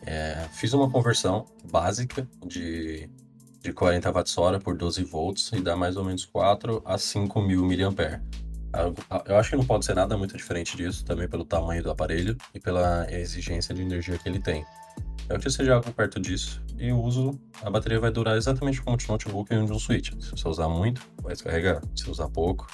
[0.05, 3.09] É, fiz uma conversão básica de
[3.63, 7.63] de 40 watts-hora por 12 volts e dá mais ou menos 4 a 5 mil
[7.63, 8.21] mAh.
[9.25, 12.35] Eu acho que não pode ser nada muito diferente disso, também pelo tamanho do aparelho
[12.53, 14.65] e pela exigência de energia que ele tem.
[15.29, 16.61] Eu acredito que seja algo perto disso.
[16.77, 20.11] E o uso, a bateria vai durar exatamente como de notebook e de um Switch.
[20.19, 21.81] Se você usar muito, vai descarregar.
[21.95, 22.67] Se usar pouco,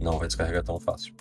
[0.00, 1.14] não vai descarregar tão fácil.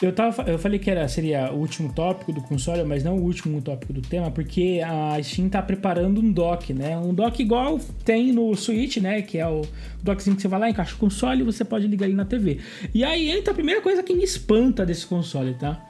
[0.00, 3.22] Eu, tava, eu falei que era, seria o último tópico do console, mas não o
[3.22, 6.96] último tópico do tema, porque a Steam tá preparando um dock, né?
[6.96, 9.22] Um dock igual tem no Switch, né?
[9.22, 9.62] Que é o
[10.00, 12.58] dockzinho que você vai lá, encaixa o console e você pode ligar ele na TV.
[12.94, 15.84] E aí entra a primeira coisa que me espanta desse console, tá?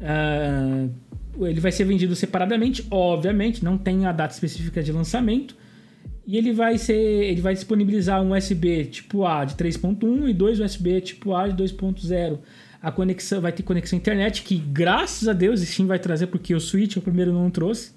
[0.00, 0.90] Uh,
[1.46, 5.56] ele vai ser vendido separadamente, obviamente, não tem a data específica de lançamento.
[6.26, 10.58] E ele vai ser, ele vai disponibilizar um USB tipo A de 3.1 e dois
[10.58, 12.38] USB tipo A de 2.0
[12.84, 16.60] a conexão vai ter conexão internet, que graças a Deus Steam vai trazer, porque o
[16.60, 17.92] Switch o primeiro não trouxe.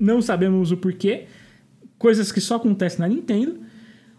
[0.00, 1.26] Não sabemos o porquê.
[1.96, 3.60] Coisas que só acontecem na Nintendo.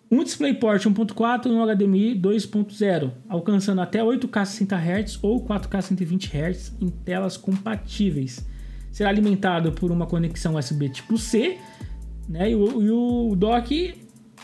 [0.10, 6.38] Um DisplayPort 1.4 e um HDMI 2.0, alcançando até 8K 60 Hz ou 4K 120
[6.38, 8.48] Hz em telas compatíveis.
[8.94, 11.58] Será alimentado por uma conexão USB tipo C,
[12.30, 12.52] né?
[12.52, 14.03] E o, e o dock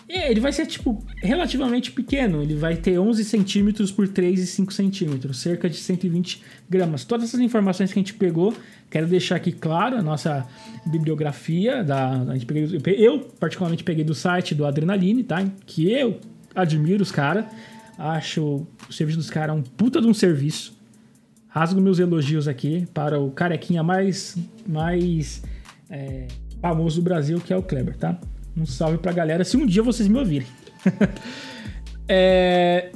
[0.10, 2.42] é, ele vai ser, tipo, relativamente pequeno.
[2.42, 7.06] Ele vai ter 11 centímetros por 3,5 centímetros, cerca de 120 gramas.
[7.06, 8.54] Todas essas informações que a gente pegou
[8.90, 10.48] Quero deixar aqui claro a nossa
[10.86, 15.46] bibliografia da, a gente peguei, eu particularmente peguei do site do Adrenaline, tá?
[15.66, 16.20] Que eu
[16.56, 17.46] admiro os caras,
[17.98, 20.76] acho o serviço dos caras um puta de um serviço.
[21.48, 24.36] Rasgo meus elogios aqui para o carequinha mais
[24.68, 25.44] mais
[25.88, 26.28] é,
[26.60, 28.20] famoso do Brasil, que é o Kleber, tá?
[28.60, 30.48] Um salve pra galera, se um dia vocês me ouvirem.
[32.08, 32.92] é,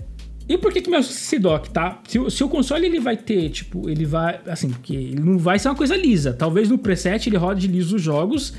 [0.47, 2.01] e por que que meu CDOC, tá?
[2.07, 5.57] Se, se, o console ele vai ter, tipo, ele vai, assim, porque ele não vai
[5.57, 6.33] ser uma coisa lisa.
[6.33, 8.53] Talvez no preset ele rode liso os jogos.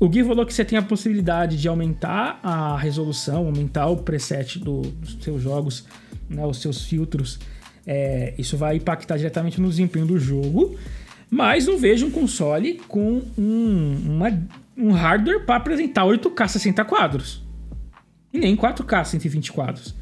[0.00, 4.58] O Gui falou que você tem a possibilidade de aumentar a resolução, aumentar o preset
[4.58, 5.84] do, dos seus jogos,
[6.28, 7.38] né, os seus filtros.
[7.86, 10.76] É, isso vai impactar diretamente no desempenho do jogo.
[11.30, 14.30] Mas não vejo um console com um, uma,
[14.76, 17.42] um hardware para apresentar 8K 60 quadros.
[18.32, 19.94] E nem 4K 120 quadros.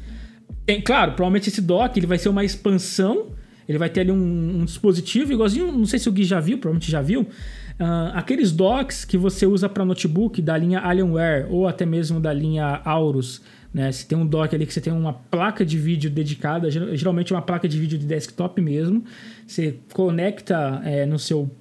[0.65, 3.27] Tem, claro, provavelmente esse dock ele vai ser uma expansão.
[3.67, 6.57] Ele vai ter ali um, um dispositivo igualzinho, não sei se o Gui já viu,
[6.57, 7.21] provavelmente já viu.
[7.21, 12.31] Uh, aqueles docks que você usa para notebook da linha Alienware ou até mesmo da
[12.31, 13.41] linha Aorus.
[13.73, 13.91] Né?
[13.91, 17.35] Se tem um dock ali que você tem uma placa de vídeo dedicada, geralmente é
[17.35, 19.03] uma placa de vídeo de desktop mesmo.
[19.45, 21.51] Você conecta é, no seu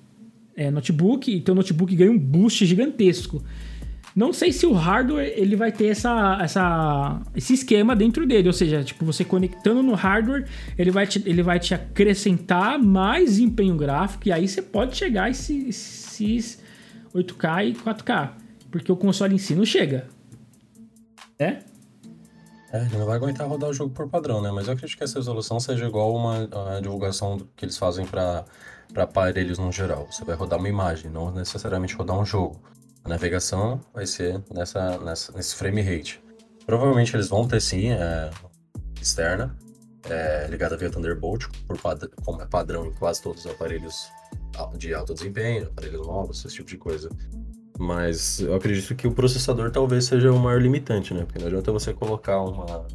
[0.56, 3.42] é, notebook e teu notebook ganha um boost gigantesco.
[4.14, 8.52] Não sei se o hardware ele vai ter essa, essa, esse esquema dentro dele, ou
[8.52, 10.46] seja, tipo você conectando no hardware,
[10.78, 15.24] ele vai te, ele vai te acrescentar mais empenho gráfico e aí você pode chegar
[15.24, 16.62] a esses
[17.12, 18.30] 8K e 4K,
[18.70, 20.06] porque o console em si não chega.
[21.36, 21.58] É?
[22.74, 24.50] É, ele não vai aguentar rodar o jogo por padrão, né?
[24.50, 28.44] Mas eu acredito que essa resolução seja igual uma a divulgação que eles fazem para
[28.96, 30.08] aparelhos no geral.
[30.10, 32.60] Você vai rodar uma imagem, não necessariamente rodar um jogo.
[33.04, 36.20] A navegação vai ser nessa, nessa, nesse frame rate.
[36.66, 38.30] Provavelmente eles vão ter sim é,
[39.00, 39.56] externa,
[40.10, 41.78] é, ligada via Thunderbolt, por
[42.24, 44.08] como é padrão em quase todos os aparelhos
[44.76, 47.08] de alto desempenho, aparelhos novos, esse tipo de coisa.
[47.78, 51.24] Mas eu acredito que o processador talvez seja o maior limitante, né?
[51.24, 52.86] Porque não adianta você colocar uma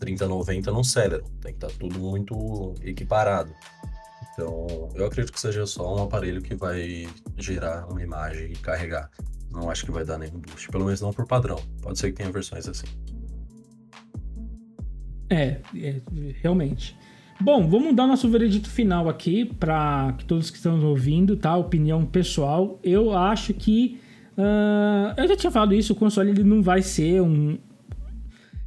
[0.00, 3.52] 3090 num Celeron, tem que estar tá tudo muito equiparado.
[4.32, 9.10] Então, eu acredito que seja só um aparelho que vai gerar uma imagem e carregar.
[9.50, 11.60] Não acho que vai dar nenhum boost, pelo menos não por padrão.
[11.82, 12.86] Pode ser que tenha versões assim.
[15.30, 16.00] É, é
[16.40, 16.96] realmente.
[17.40, 21.56] Bom, vamos dar nosso veredito final aqui para todos que estão ouvindo, tá?
[21.56, 22.78] Opinião pessoal.
[22.82, 24.00] Eu acho que
[24.38, 27.58] uh, eu já tinha falado isso, o console ele não vai ser um.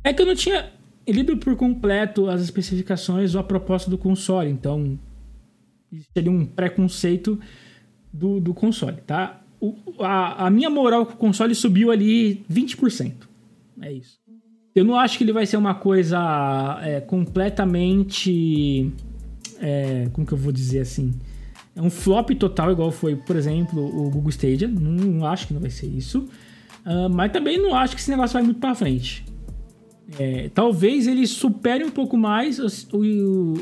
[0.04, 0.72] É que eu não tinha
[1.08, 5.00] lido por completo as especificações ou a proposta do console, então
[6.14, 7.40] seria um preconceito
[8.14, 9.42] do, do console, tá?
[9.62, 13.14] o, a, a minha moral com o console subiu ali 20%.
[13.80, 14.20] É isso.
[14.74, 18.92] Eu não acho que ele vai ser uma coisa é, completamente.
[19.60, 21.14] É, como que eu vou dizer assim?
[21.76, 24.68] É um flop total, igual foi, por exemplo, o Google Stadia.
[24.68, 26.28] Não, não acho que não vai ser isso.
[26.86, 29.26] Uh, mas também não acho que esse negócio vai muito pra frente.
[30.20, 33.54] É, talvez ele supere um pouco mais o, o,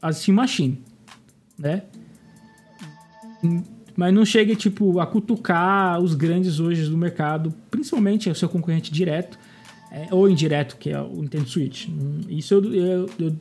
[0.00, 0.82] a Steam Machine,
[1.58, 1.82] né?
[3.96, 8.92] mas não chegue tipo a cutucar os grandes hoje do mercado, principalmente o seu concorrente
[8.92, 9.38] direto
[9.90, 11.88] é, ou indireto, que é o Nintendo Switch.
[12.28, 13.36] Isso eu, eu, eu,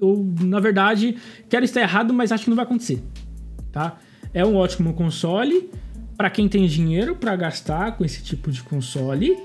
[0.00, 1.16] eu, na verdade,
[1.48, 3.02] quero estar errado, mas acho que não vai acontecer,
[3.70, 3.98] tá?
[4.32, 5.70] É um ótimo console
[6.16, 9.36] para quem tem dinheiro para gastar com esse tipo de console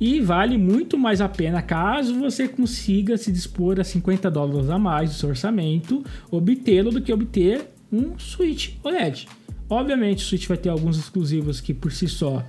[0.00, 4.78] e vale muito mais a pena caso você consiga se dispor a 50 dólares a
[4.78, 9.28] mais do seu orçamento, obtê-lo do que obter um Switch OLED.
[9.68, 12.44] Obviamente, o Switch vai ter alguns exclusivos que por si só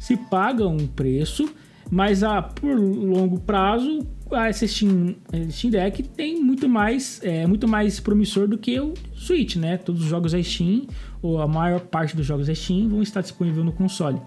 [0.00, 1.48] se pagam um preço,
[1.90, 5.16] mas a, por longo prazo, a Steam,
[5.50, 9.76] Steam Deck tem muito mais, é, muito mais promissor do que o Switch, né?
[9.76, 10.86] Todos os jogos da Steam,
[11.22, 14.20] ou a maior parte dos jogos da Steam, vão estar disponíveis no console.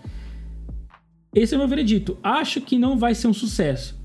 [1.36, 2.18] Esse é o meu veredito.
[2.24, 4.00] Acho que não vai ser um sucesso,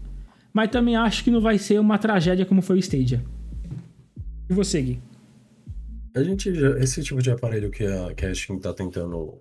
[0.53, 3.25] mas também acho que não vai ser uma tragédia como foi o Stadia.
[4.51, 5.01] E você, Gui?
[6.17, 9.41] A gente esse tipo de aparelho que a, que a Steam tá tentando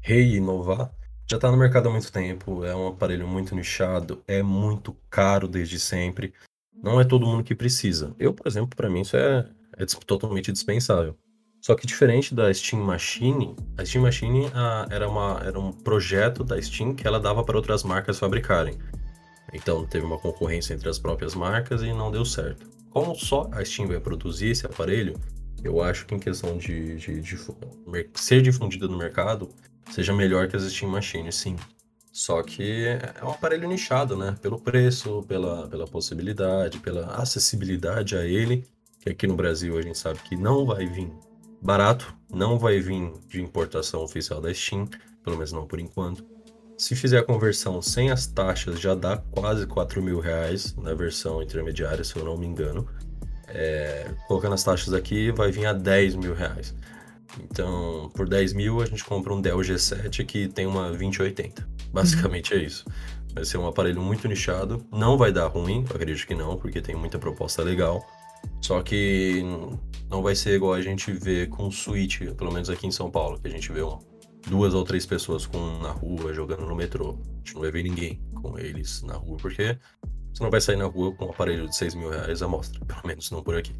[0.00, 0.90] reinovar,
[1.30, 5.46] já tá no mercado há muito tempo, é um aparelho muito nichado, é muito caro
[5.46, 6.34] desde sempre.
[6.82, 8.12] Não é todo mundo que precisa.
[8.18, 11.16] Eu, por exemplo, para mim isso é, é totalmente dispensável.
[11.60, 16.42] Só que diferente da Steam Machine, a Steam Machine a, era, uma, era um projeto
[16.42, 18.76] da Steam que ela dava para outras marcas fabricarem.
[19.52, 22.68] Então teve uma concorrência entre as próprias marcas e não deu certo.
[22.90, 25.14] Como só a Steam vai produzir esse aparelho,
[25.62, 27.38] eu acho que em questão de, de, de,
[28.14, 29.48] ser difundida no mercado,
[29.90, 31.56] seja melhor que as Steam Machines, sim.
[32.12, 34.36] Só que é um aparelho nichado, né?
[34.42, 38.66] Pelo preço, pela, pela possibilidade, pela acessibilidade a ele,
[39.00, 41.10] que aqui no Brasil a gente sabe que não vai vir
[41.62, 44.88] barato, não vai vir de importação oficial da Steam,
[45.22, 46.24] pelo menos não por enquanto.
[46.76, 51.42] Se fizer a conversão sem as taxas, já dá quase 4 mil reais na versão
[51.42, 52.88] intermediária, se eu não me engano.
[53.46, 56.74] É, colocando as taxas aqui, vai vir a 10 mil reais.
[57.44, 61.68] Então, por 10 mil, a gente compra um Dell G7 que tem uma 2080.
[61.92, 62.60] Basicamente uhum.
[62.60, 62.84] é isso.
[63.34, 64.84] Vai ser um aparelho muito nichado.
[64.92, 68.04] Não vai dar ruim, acredito que não, porque tem muita proposta legal.
[68.60, 69.42] Só que
[70.08, 73.38] não vai ser igual a gente vê com Switch, pelo menos aqui em São Paulo,
[73.38, 73.80] que a gente vê
[74.48, 77.18] duas ou três pessoas com na rua jogando no metrô.
[77.34, 79.78] A gente não vai ver ninguém com eles na rua, porque
[80.32, 82.84] você não vai sair na rua com um aparelho de 6 mil reais à mostra,
[82.84, 83.72] pelo menos não por aqui.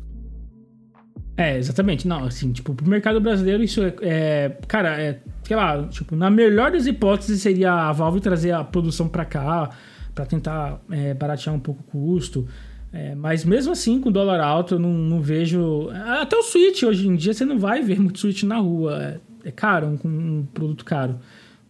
[1.41, 2.07] É, exatamente.
[2.07, 6.29] Não, assim, tipo, pro mercado brasileiro isso é, é, cara, é, sei lá, tipo, na
[6.29, 9.71] melhor das hipóteses seria a Valve trazer a produção para cá,
[10.15, 12.47] para tentar é, baratear um pouco o custo.
[12.93, 15.89] É, mas mesmo assim, com dólar alto, eu não, não, vejo.
[16.21, 19.03] Até o Switch, hoje em dia, você não vai ver muito Switch na rua.
[19.03, 21.19] É, é caro, um, um produto caro.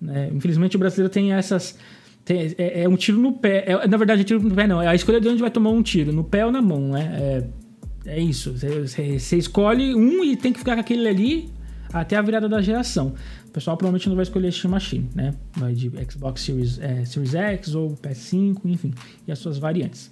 [0.01, 0.31] Né?
[0.35, 1.79] Infelizmente, o brasileiro tem essas.
[2.25, 3.65] Tem, é, é, um tiro no pé.
[3.69, 4.83] É, na verdade, é tiro no pé, não.
[4.83, 7.17] É a escolha de onde vai tomar um tiro, no pé ou na mão, né?
[7.21, 7.60] É,
[8.07, 8.55] é isso.
[8.55, 11.51] Você, escolhe um e tem que ficar com aquele ali
[11.93, 13.15] até a virada da geração.
[13.47, 15.35] O pessoal provavelmente não vai escolher Steam Machine, né?
[15.57, 18.95] Vai de Xbox Series, é, Series X ou PS5, enfim,
[19.27, 20.11] e as suas variantes.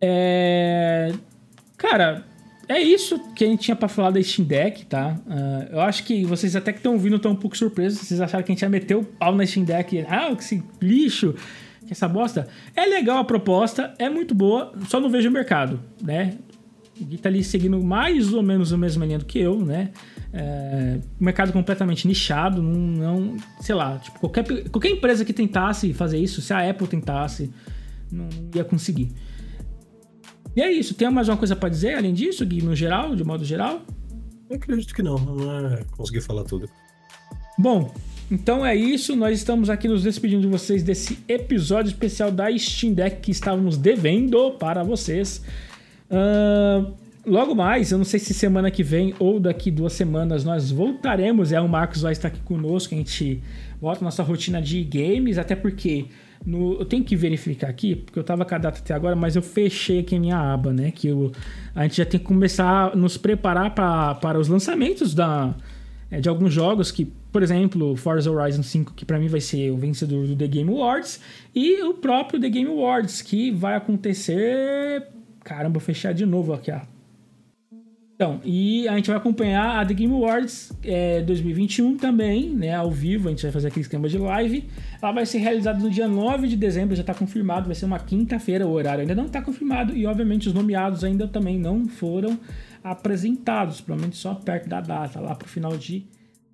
[0.00, 1.12] É...
[1.76, 2.24] Cara,
[2.68, 5.18] é isso que a gente tinha para falar da Steam Deck, tá?
[5.26, 8.00] Uh, eu acho que vocês até que estão ouvindo estão um pouco surpresos.
[8.00, 10.04] Vocês acharam que a gente ia meter o pau na Steam Deck.
[10.08, 11.34] Ah, que lixo,
[11.86, 12.46] que essa bosta.
[12.76, 16.38] É legal a proposta, é muito boa, só não vejo o mercado, né?
[17.04, 19.90] Gui tá ali seguindo mais ou menos o mesmo linha do que eu, né?
[20.32, 26.18] É, mercado completamente nichado, não, não, sei lá, tipo, qualquer, qualquer empresa que tentasse fazer
[26.18, 27.50] isso, se a Apple tentasse,
[28.10, 29.12] não ia conseguir.
[30.54, 30.94] E é isso.
[30.94, 33.82] Tem mais uma coisa para dizer além disso, Gui, no geral, de modo geral?
[34.48, 35.16] Eu acredito que não.
[35.16, 36.68] Não é conseguir falar tudo.
[37.56, 37.92] Bom,
[38.30, 39.14] então é isso.
[39.14, 43.76] Nós estamos aqui nos despedindo de vocês desse episódio especial da Steam Deck que estávamos
[43.76, 45.42] devendo para vocês.
[46.10, 46.92] Uh,
[47.24, 51.52] logo mais, eu não sei se semana que vem ou daqui duas semanas nós voltaremos.
[51.52, 52.94] É, o Marcos vai estar aqui conosco.
[52.94, 53.42] A gente
[53.80, 56.06] volta nossa rotina de games, até porque
[56.44, 59.36] no, eu tenho que verificar aqui, porque eu estava com a data até agora, mas
[59.36, 60.90] eu fechei aqui a minha aba, né?
[60.90, 61.30] Que eu,
[61.74, 65.54] a gente já tem que começar a nos preparar para os lançamentos da,
[66.10, 69.70] é, de alguns jogos que, por exemplo, Forza Horizon 5, que para mim vai ser
[69.70, 71.20] o vencedor do The Game Awards,
[71.54, 75.06] e o próprio The Game Awards, que vai acontecer.
[75.42, 76.80] Caramba, vou fechar de novo aqui, ó.
[78.20, 82.90] Então, e a gente vai acompanhar a The Game Awards é, 2021 também, né, ao
[82.90, 84.68] vivo, a gente vai fazer aquele esquema de live.
[85.00, 87.98] Ela vai ser realizada no dia 9 de dezembro, já está confirmado, vai ser uma
[87.98, 92.38] quinta-feira, o horário ainda não está confirmado e, obviamente, os nomeados ainda também não foram
[92.84, 96.04] apresentados, provavelmente só perto da data, lá para o final de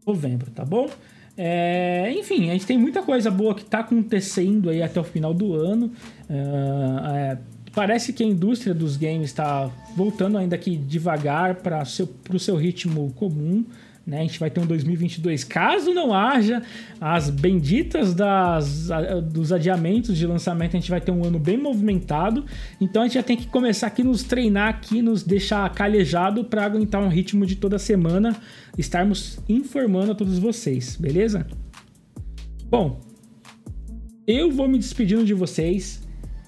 [0.07, 0.89] novembro, tá bom?
[1.37, 5.35] É, enfim, a gente tem muita coisa boa que está acontecendo aí até o final
[5.35, 5.93] do ano.
[6.31, 7.39] Uh, é,
[7.77, 13.13] Parece que a indústria dos games está voltando ainda aqui devagar para o seu ritmo
[13.15, 13.67] comum.
[14.07, 14.21] Né?
[14.21, 16.63] A gente vai ter um 2022, caso não haja
[16.99, 18.89] as benditas das,
[19.31, 22.47] dos adiamentos de lançamento, a gente vai ter um ano bem movimentado.
[22.81, 26.65] Então a gente já tem que começar aqui nos treinar aqui, nos deixar calejado para
[26.65, 28.35] aguentar um ritmo de toda semana,
[28.79, 31.47] estarmos informando a todos vocês, beleza?
[32.71, 33.03] Bom,
[34.27, 36.03] eu vou me despedindo de vocês.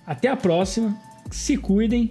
[0.06, 2.10] Até a próxima se cuidem.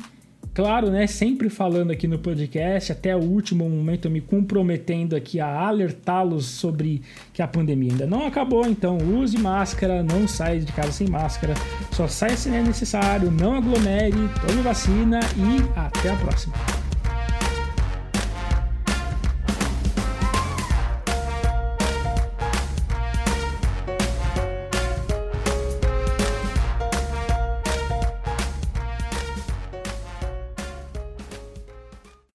[0.53, 1.05] Claro, né?
[1.05, 7.03] Sempre falando aqui no podcast, até o último momento me comprometendo aqui a alertá-los sobre
[7.31, 11.53] que a pandemia ainda não acabou, então use máscara, não saia de casa sem máscara,
[11.91, 16.76] só saia se é necessário, não aglomere, tome vacina e até a próxima.